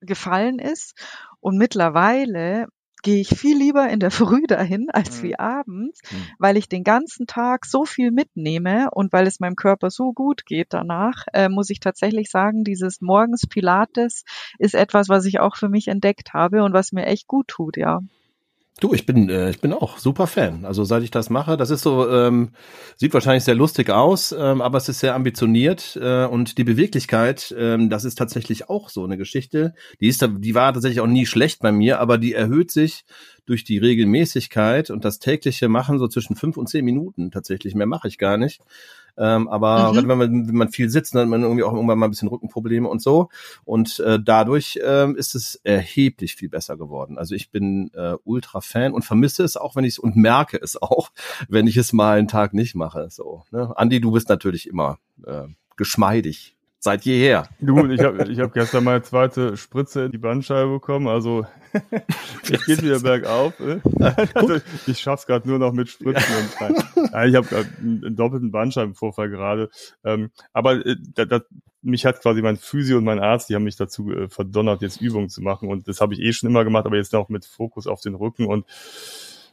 [0.00, 0.94] gefallen ist.
[1.40, 2.66] Und mittlerweile
[3.06, 5.26] gehe ich viel lieber in der Früh dahin als Mhm.
[5.28, 6.26] wie abends, Mhm.
[6.40, 10.44] weil ich den ganzen Tag so viel mitnehme und weil es meinem Körper so gut
[10.44, 14.24] geht danach, äh, muss ich tatsächlich sagen, dieses morgens Pilates
[14.58, 17.76] ist etwas, was ich auch für mich entdeckt habe und was mir echt gut tut,
[17.76, 18.00] ja.
[18.78, 20.66] Du, ich bin, äh, ich bin auch super Fan.
[20.66, 22.50] Also seit ich das mache, das ist so, ähm,
[22.96, 27.54] sieht wahrscheinlich sehr lustig aus, ähm, aber es ist sehr ambitioniert äh, und die Beweglichkeit,
[27.58, 29.74] ähm, das ist tatsächlich auch so eine Geschichte.
[30.02, 33.06] Die ist, die war tatsächlich auch nie schlecht bei mir, aber die erhöht sich
[33.46, 37.74] durch die Regelmäßigkeit und das tägliche Machen so zwischen fünf und zehn Minuten tatsächlich.
[37.74, 38.60] Mehr mache ich gar nicht.
[39.18, 40.08] Ähm, aber Mhm.
[40.08, 42.28] wenn man, wenn man viel sitzt, dann hat man irgendwie auch irgendwann mal ein bisschen
[42.28, 43.28] Rückenprobleme und so.
[43.64, 47.18] Und äh, dadurch ähm, ist es erheblich viel besser geworden.
[47.18, 50.58] Also ich bin äh, ultra Fan und vermisse es auch, wenn ich es und merke
[50.60, 51.10] es auch,
[51.48, 53.08] wenn ich es mal einen Tag nicht mache.
[53.10, 53.72] So, ne?
[53.76, 55.44] Andi, du bist natürlich immer äh,
[55.76, 56.55] geschmeidig.
[56.86, 57.48] Seit jeher.
[57.58, 61.44] Du, ich habe ich hab gestern meine zweite Spritze in die Bandscheibe bekommen, also
[62.48, 63.58] es geht wieder bergauf.
[63.58, 63.80] Äh.
[64.34, 66.32] Also, ich schaff's gerade nur noch mit Spritzen.
[66.60, 69.68] Und, nein, ich habe einen, einen doppelten Bandscheibenvorfall gerade.
[70.04, 71.40] Ähm, aber äh, da, da,
[71.82, 75.00] mich hat quasi mein Physio und mein Arzt, die haben mich dazu äh, verdonnert, jetzt
[75.00, 75.68] Übungen zu machen.
[75.68, 78.14] Und das habe ich eh schon immer gemacht, aber jetzt noch mit Fokus auf den
[78.14, 78.46] Rücken.
[78.46, 78.64] Und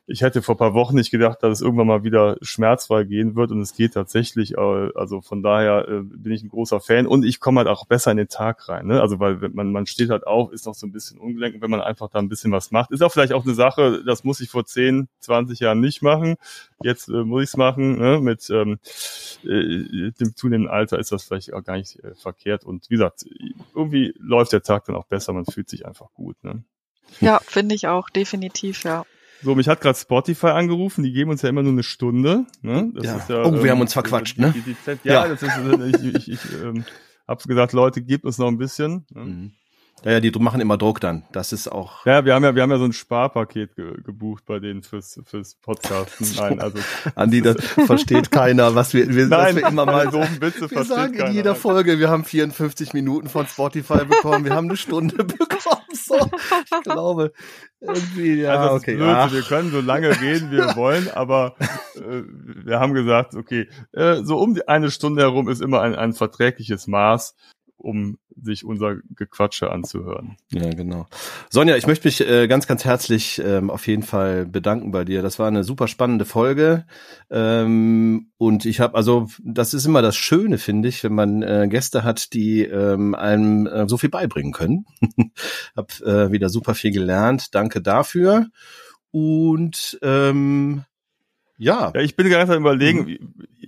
[0.06, 3.52] ich hätte vor paar Wochen nicht gedacht, dass es irgendwann mal wieder schmerzfrei gehen wird
[3.52, 4.58] und es geht tatsächlich.
[4.58, 7.86] äh, Also von daher äh, bin ich ein großer Fan und ich komme halt auch
[7.86, 8.88] besser in den Tag rein.
[8.88, 9.00] Ne?
[9.00, 11.72] Also weil man man steht halt auf, ist noch so ein bisschen ungelenk und wenn
[11.72, 14.42] man einfach da ein bisschen was macht, ist auch vielleicht auch eine Sache, das muss
[14.42, 16.36] ich vor 10, 20 Jahren nicht machen.
[16.82, 17.98] Jetzt äh, muss ich es machen.
[17.98, 18.20] Ne?
[18.20, 18.80] Mit ähm,
[19.44, 23.26] äh, dem zunehmenden Alter ist das vielleicht auch gar nicht äh, verkehrt und wie gesagt,
[23.74, 25.32] irgendwie läuft der Tag dann auch besser.
[25.32, 26.36] Man fühlt sich einfach gut.
[26.44, 26.64] Ne?
[27.22, 29.06] Ja, finde ich auch, definitiv, ja.
[29.44, 32.46] So, mich hat gerade Spotify angerufen, die geben uns ja immer nur eine Stunde.
[32.62, 32.92] Ne?
[32.96, 33.18] Das Ja.
[33.18, 34.54] ist ja, Oh, wir ähm, haben uns verquatscht, ne?
[34.56, 35.28] Die, die, die, ja, Ja.
[35.28, 36.86] das ist, äh, ich, ich, ich ähm,
[37.28, 39.06] habe gesagt, Leute, gebt uns noch ein bisschen.
[39.14, 39.24] Ne?
[39.26, 39.52] Mhm.
[40.06, 41.24] Ja, ja, die machen immer Druck dann.
[41.32, 42.06] Das ist auch.
[42.06, 45.22] Ja, wir haben ja, wir haben ja so ein Sparpaket ge gebucht bei denen fürs
[45.24, 46.28] fürs Podcasten.
[46.38, 46.80] Nein, also
[47.16, 50.70] Andi, das versteht keiner, was wir, wir, was nein, wir immer mal meine doofen Witze
[50.70, 54.78] Wir sagen in jeder Folge, wir haben 54 Minuten von Spotify bekommen, wir haben eine
[54.78, 55.82] Stunde bekommen.
[55.94, 57.32] So, ich glaube,
[57.80, 59.00] irgendwie, ja, also das okay.
[59.02, 59.32] ach.
[59.32, 61.56] wir können so lange reden, wie wir wollen, aber
[61.96, 62.24] äh,
[62.66, 66.14] wir haben gesagt, okay, äh, so um die eine Stunde herum ist immer ein, ein
[66.14, 67.36] verträgliches Maß,
[67.78, 70.38] um sich unser Gequatsche anzuhören.
[70.52, 71.06] Ja, genau.
[71.50, 75.22] Sonja, ich möchte mich äh, ganz, ganz herzlich ähm, auf jeden Fall bedanken bei dir.
[75.22, 76.86] Das war eine super spannende Folge.
[77.30, 81.68] Ähm, und ich habe, also, das ist immer das Schöne, finde ich, wenn man äh,
[81.70, 84.86] Gäste hat, die ähm, einem äh, so viel beibringen können.
[85.76, 87.54] hab äh, wieder super viel gelernt.
[87.54, 88.48] Danke dafür.
[89.12, 90.84] Und ähm,
[91.58, 91.92] ja.
[91.94, 93.08] Ja, ich bin gerade am überlegen, Mhm.
[93.08, 93.20] wie-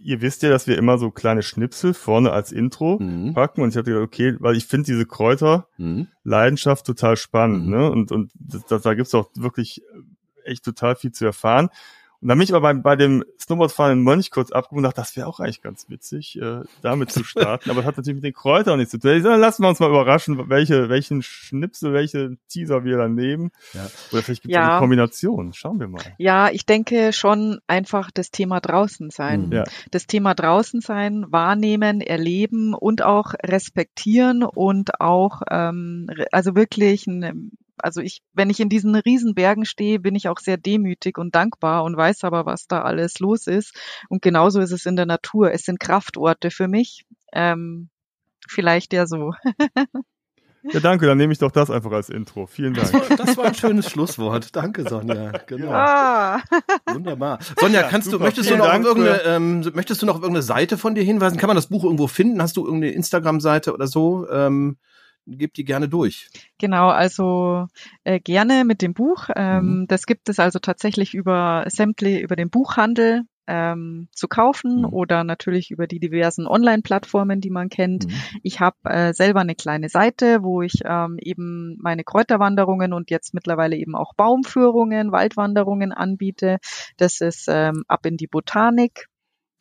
[0.06, 3.34] ihr wisst ja, dass wir immer so kleine Schnipsel vorne als Intro Mhm.
[3.34, 6.08] packen und ich hatte gedacht, okay, weil ich finde diese Kräuter Mhm.
[6.84, 7.72] Total spannend, Mhm.
[7.72, 7.92] ne?
[7.92, 9.82] Und, und das, das, da gibt's auch wirklich
[10.44, 11.70] echt total viel zu erfahren.
[12.26, 15.00] Und dann bin ich aber bei, bei dem Snowboardfahren in Mönch kurz abgehoben und dachte,
[15.00, 17.70] das wäre auch eigentlich ganz witzig, äh, damit zu starten.
[17.70, 19.12] aber das hat natürlich mit den Kräutern nichts zu tun.
[19.12, 23.52] Ich sag, lassen wir uns mal überraschen, welche, welchen Schnipsel, welche Teaser wir dann nehmen.
[23.74, 23.86] Ja.
[24.12, 24.72] Oder vielleicht gibt es ja.
[24.72, 25.54] eine Kombination.
[25.54, 26.02] Schauen wir mal.
[26.18, 29.46] Ja, ich denke schon einfach das Thema draußen sein.
[29.50, 29.52] Mhm.
[29.52, 29.64] Ja.
[29.92, 37.52] Das Thema draußen sein, wahrnehmen, erleben und auch respektieren und auch, ähm, also wirklich ein
[37.78, 41.84] also ich, wenn ich in diesen Riesenbergen stehe, bin ich auch sehr demütig und dankbar
[41.84, 43.76] und weiß aber, was da alles los ist.
[44.10, 45.52] Und genauso ist es in der Natur.
[45.52, 47.06] Es sind Kraftorte für mich.
[47.34, 47.90] Ähm,
[48.48, 49.34] vielleicht ja so.
[50.72, 52.48] Ja, danke, dann nehme ich doch das einfach als Intro.
[52.48, 52.92] Vielen Dank.
[52.92, 54.56] Das war, das war ein schönes Schlusswort.
[54.56, 55.32] Danke, Sonja.
[55.46, 55.68] Genau.
[55.68, 56.42] Ja.
[56.92, 57.40] Wunderbar.
[57.60, 60.42] Sonja, kannst ja, du, möchtest du noch auf irgendeine, ähm, möchtest du noch auf irgendeine
[60.42, 61.38] Seite von dir hinweisen?
[61.38, 62.42] Kann man das Buch irgendwo finden?
[62.42, 64.28] Hast du irgendeine Instagram-Seite oder so?
[64.30, 64.78] Ähm,
[65.26, 66.30] gib die gerne durch.
[66.58, 67.68] Genau, also
[68.04, 69.30] äh, gerne mit dem Buch.
[69.36, 69.88] Ähm, mhm.
[69.88, 74.86] Das gibt es also tatsächlich über sämtliche, über den Buchhandel ähm, zu kaufen mhm.
[74.86, 78.08] oder natürlich über die diversen Online-Plattformen, die man kennt.
[78.08, 78.14] Mhm.
[78.44, 83.34] Ich habe äh, selber eine kleine Seite, wo ich ähm, eben meine Kräuterwanderungen und jetzt
[83.34, 86.58] mittlerweile eben auch Baumführungen, Waldwanderungen anbiete.
[86.98, 89.08] Das ist ähm, ab in die Botanik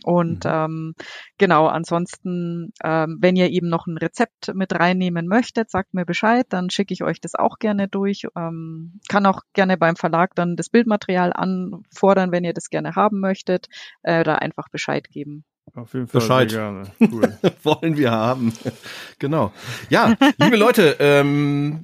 [0.05, 0.51] und mhm.
[0.51, 0.95] ähm,
[1.39, 6.45] genau, ansonsten, ähm, wenn ihr eben noch ein Rezept mit reinnehmen möchtet, sagt mir Bescheid,
[6.51, 8.27] dann schicke ich euch das auch gerne durch.
[8.37, 13.19] Ähm, kann auch gerne beim Verlag dann das Bildmaterial anfordern, wenn ihr das gerne haben
[13.21, 13.69] möchtet,
[14.03, 15.45] äh, da einfach Bescheid geben.
[15.75, 16.51] Auf jeden Fall Bescheid.
[16.51, 16.83] gerne.
[17.01, 17.39] Cool.
[17.63, 18.53] Wollen wir haben.
[19.19, 19.55] genau.
[19.89, 21.81] Ja, liebe Leute, ähm,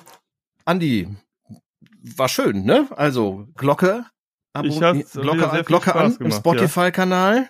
[0.66, 1.08] Andi,
[2.02, 2.86] war schön, ne?
[2.94, 4.04] Also Glocke,
[4.52, 7.48] Abo, Glocke, Glocke an im Spotify-Kanal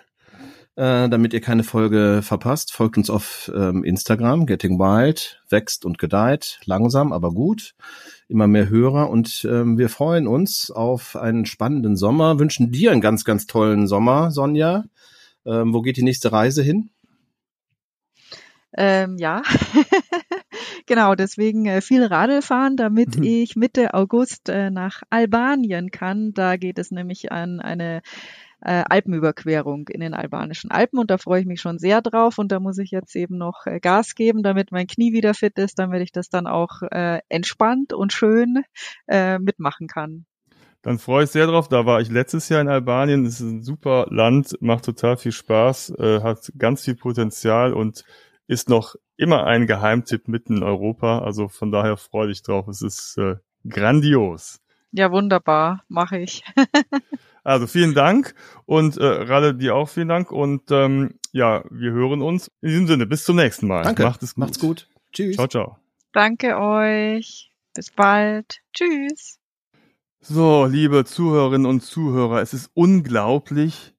[0.81, 2.73] äh, damit ihr keine Folge verpasst.
[2.73, 7.75] Folgt uns auf ähm, Instagram, Getting Wild, wächst und gedeiht, langsam, aber gut.
[8.27, 13.01] Immer mehr Hörer und ähm, wir freuen uns auf einen spannenden Sommer, wünschen dir einen
[13.01, 14.85] ganz, ganz tollen Sommer, Sonja.
[15.45, 16.89] Ähm, wo geht die nächste Reise hin?
[18.75, 19.43] Ähm, ja,
[20.87, 23.23] genau, deswegen äh, viel Radl fahren, damit mhm.
[23.23, 26.33] ich Mitte August äh, nach Albanien kann.
[26.33, 28.01] Da geht es nämlich an eine
[28.61, 32.51] äh, Alpenüberquerung in den albanischen Alpen und da freue ich mich schon sehr drauf und
[32.51, 35.79] da muss ich jetzt eben noch äh, Gas geben, damit mein Knie wieder fit ist,
[35.79, 38.63] damit ich das dann auch äh, entspannt und schön
[39.07, 40.25] äh, mitmachen kann.
[40.81, 41.67] Dann freue ich sehr drauf.
[41.67, 43.25] Da war ich letztes Jahr in Albanien.
[43.25, 48.03] Es ist ein super Land, macht total viel Spaß, äh, hat ganz viel Potenzial und
[48.47, 51.19] ist noch immer ein Geheimtipp mitten in Europa.
[51.19, 52.67] Also von daher freue dich drauf.
[52.67, 53.35] Es ist äh,
[53.67, 54.59] grandios.
[54.91, 56.43] Ja, wunderbar, mache ich.
[57.43, 58.35] Also vielen Dank
[58.65, 62.51] und äh, Ralle, dir auch vielen Dank und ähm, ja, wir hören uns.
[62.61, 63.83] In diesem Sinne, bis zum nächsten Mal.
[63.83, 64.03] Danke.
[64.03, 64.37] Macht es gut.
[64.39, 64.87] Macht's gut.
[65.11, 65.35] Tschüss.
[65.37, 65.77] Ciao, ciao.
[66.13, 67.51] Danke euch.
[67.73, 68.61] Bis bald.
[68.73, 69.39] Tschüss.
[70.19, 73.95] So, liebe Zuhörerinnen und Zuhörer, es ist unglaublich.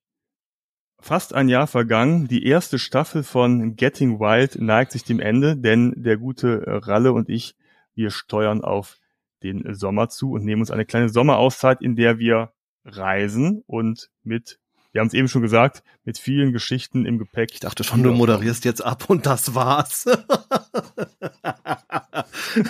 [1.00, 2.28] Fast ein Jahr vergangen.
[2.28, 7.28] Die erste Staffel von Getting Wild neigt sich dem Ende, denn der gute Ralle und
[7.28, 7.56] ich,
[7.96, 8.98] wir steuern auf
[9.42, 12.52] den Sommer zu und nehmen uns eine kleine Sommerauszeit, in der wir
[12.84, 14.58] reisen und mit,
[14.92, 17.50] wir haben es eben schon gesagt, mit vielen Geschichten im Gepäck.
[17.52, 20.02] Ich dachte schon, du moderierst jetzt ab und das war's.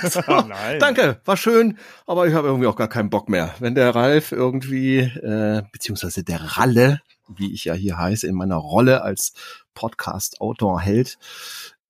[0.02, 0.78] so, Nein.
[0.78, 3.54] Danke, war schön, aber ich habe irgendwie auch gar keinen Bock mehr.
[3.58, 8.56] Wenn der Ralf irgendwie, äh, beziehungsweise der Ralle, wie ich ja hier heiße, in meiner
[8.56, 9.32] Rolle als
[9.74, 11.18] Podcast-Autor hält,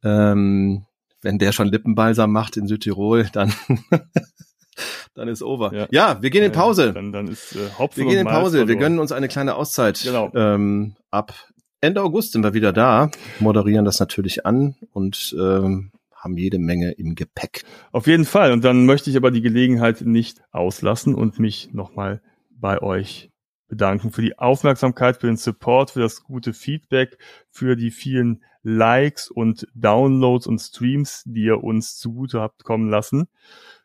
[0.04, 0.86] ähm,
[1.22, 3.54] wenn der schon Lippenbalsam macht in Südtirol, dann
[5.14, 5.72] dann ist over.
[5.74, 6.92] Ja, ja wir gehen in Pause.
[6.92, 8.68] Dann, dann ist äh, Hopfen Wir gehen in Pause.
[8.68, 10.00] Wir gönnen uns eine kleine Auszeit.
[10.02, 10.30] Genau.
[10.34, 11.34] Ähm, ab
[11.80, 13.10] Ende August sind wir wieder da,
[13.40, 17.64] moderieren das natürlich an und ähm, haben jede Menge im Gepäck.
[17.90, 18.52] Auf jeden Fall.
[18.52, 23.30] Und dann möchte ich aber die Gelegenheit nicht auslassen und mich nochmal bei euch
[23.66, 27.18] bedanken für die Aufmerksamkeit, für den Support, für das gute Feedback,
[27.50, 33.28] für die vielen Likes und Downloads und Streams, die ihr uns zugute habt kommen lassen.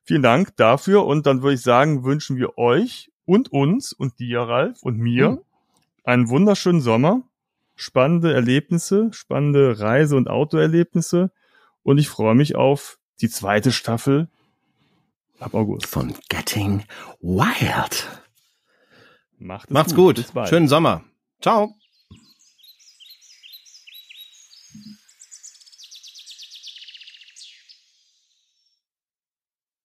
[0.07, 4.39] Vielen Dank dafür und dann würde ich sagen, wünschen wir euch und uns und dir,
[4.39, 5.39] Ralf, und mir mhm.
[6.05, 7.23] einen wunderschönen Sommer,
[7.75, 11.29] spannende Erlebnisse, spannende Reise- und Autoerlebnisse
[11.83, 14.29] und ich freue mich auf die zweite Staffel
[15.39, 15.87] ab August.
[15.87, 16.85] Von Getting
[17.19, 18.07] Wild.
[19.39, 20.25] Macht Macht's gut.
[20.33, 20.47] gut.
[20.47, 21.03] Schönen Sommer.
[21.41, 21.75] Ciao.